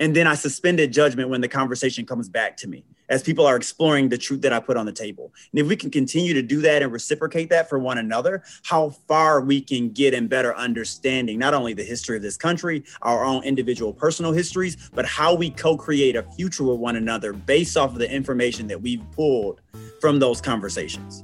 And 0.03 0.17
then 0.17 0.27
I 0.27 0.35
suspended 0.35 0.93
judgment 0.93 1.29
when 1.29 1.43
the 1.43 1.49
conversation 1.49 2.05
comes 2.05 2.29
back 2.29 2.57
to 2.57 2.67
me 2.67 2.85
as 3.09 3.23
people 3.23 3.47
are 3.47 3.55
exploring 3.55 4.09
the 4.09 4.19
truth 4.19 4.41
that 4.41 4.53
I 4.53 4.59
put 4.59 4.77
on 4.77 4.85
the 4.85 4.93
table. 4.93 5.33
And 5.53 5.61
if 5.61 5.69
we 5.69 5.77
can 5.77 5.93
continue 5.93 6.35
to 6.35 6.43
do 6.43 6.61
that 6.63 6.83
and 6.83 6.91
reciprocate 6.91 7.51
that 7.51 7.69
for 7.69 7.79
one 7.79 7.99
another, 7.99 8.43
how 8.65 8.91
far 9.07 9.41
we 9.41 9.61
can 9.61 9.91
get 9.91 10.13
in 10.13 10.27
better 10.27 10.57
understanding 10.57 11.39
not 11.39 11.55
only 11.55 11.73
the 11.73 11.85
history 11.85 12.17
of 12.17 12.23
this 12.23 12.37
country, 12.37 12.83
our 13.03 13.25
own 13.25 13.45
individual 13.45 13.93
personal 13.93 14.33
histories, 14.33 14.91
but 14.93 15.07
how 15.07 15.37
we 15.37 15.51
co 15.51 15.77
create 15.77 16.17
a 16.17 16.25
future 16.33 16.65
with 16.65 16.81
one 16.81 16.97
another 16.97 17.33
based 17.33 17.77
off 17.77 17.93
of 17.93 18.01
the 18.01 18.13
information 18.13 18.67
that 18.67 18.83
we've 18.83 19.09
pulled 19.13 19.61
from 20.01 20.19
those 20.19 20.41
conversations. 20.41 21.23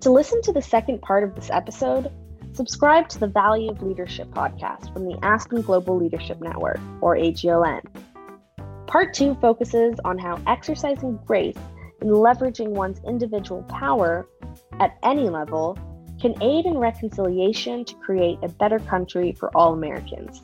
To 0.00 0.10
listen 0.10 0.40
to 0.40 0.54
the 0.54 0.62
second 0.62 1.02
part 1.02 1.22
of 1.22 1.34
this 1.34 1.50
episode, 1.50 2.10
subscribe 2.54 3.08
to 3.08 3.18
the 3.18 3.26
Value 3.26 3.70
of 3.70 3.82
Leadership 3.82 4.28
podcast 4.28 4.92
from 4.92 5.04
the 5.04 5.18
Aspen 5.22 5.60
Global 5.60 5.96
Leadership 5.96 6.40
Network, 6.40 6.78
or 7.00 7.16
AGLN. 7.16 7.82
Part 8.86 9.12
two 9.12 9.34
focuses 9.40 9.96
on 10.04 10.18
how 10.18 10.40
exercising 10.46 11.18
grace 11.26 11.58
and 12.00 12.10
leveraging 12.10 12.68
one's 12.68 13.00
individual 13.06 13.62
power 13.64 14.28
at 14.78 14.96
any 15.02 15.28
level 15.28 15.76
can 16.20 16.40
aid 16.40 16.64
in 16.64 16.78
reconciliation 16.78 17.84
to 17.84 17.94
create 17.96 18.38
a 18.42 18.48
better 18.48 18.78
country 18.78 19.32
for 19.32 19.50
all 19.56 19.72
Americans. 19.72 20.42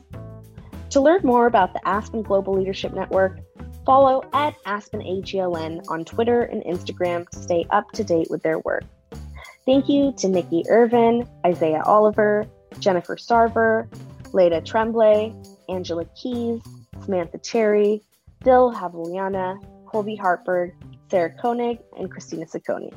To 0.89 0.99
learn 0.99 1.21
more 1.23 1.47
about 1.47 1.73
the 1.73 1.87
Aspen 1.87 2.23
Global 2.23 2.57
Leadership 2.57 2.93
Network, 2.93 3.39
follow 3.85 4.21
at 4.33 4.55
Aspen 4.65 4.99
AGLN 4.99 5.89
on 5.89 6.03
Twitter 6.03 6.41
and 6.41 6.61
Instagram 6.65 7.29
to 7.29 7.39
stay 7.39 7.65
up 7.69 7.89
to 7.93 8.03
date 8.03 8.27
with 8.29 8.43
their 8.43 8.59
work. 8.59 8.83
Thank 9.65 9.89
you 9.89 10.11
to 10.17 10.27
Nikki 10.27 10.63
Irvin, 10.69 11.27
Isaiah 11.45 11.83
Oliver, 11.85 12.47
Jennifer 12.79 13.15
Sarver, 13.15 13.87
Leda 14.33 14.61
Tremblay, 14.61 15.35
Angela 15.69 16.05
Keys, 16.15 16.61
Samantha 17.03 17.37
Cherry, 17.37 18.01
Dill 18.43 18.73
Havliana, 18.73 19.59
Colby 19.85 20.17
Hartberg, 20.17 20.71
Sarah 21.09 21.33
Koenig, 21.39 21.79
and 21.97 22.09
Christina 22.09 22.45
Ciccone. 22.45 22.93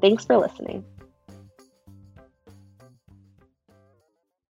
Thanks 0.00 0.24
for 0.24 0.38
listening. 0.38 0.84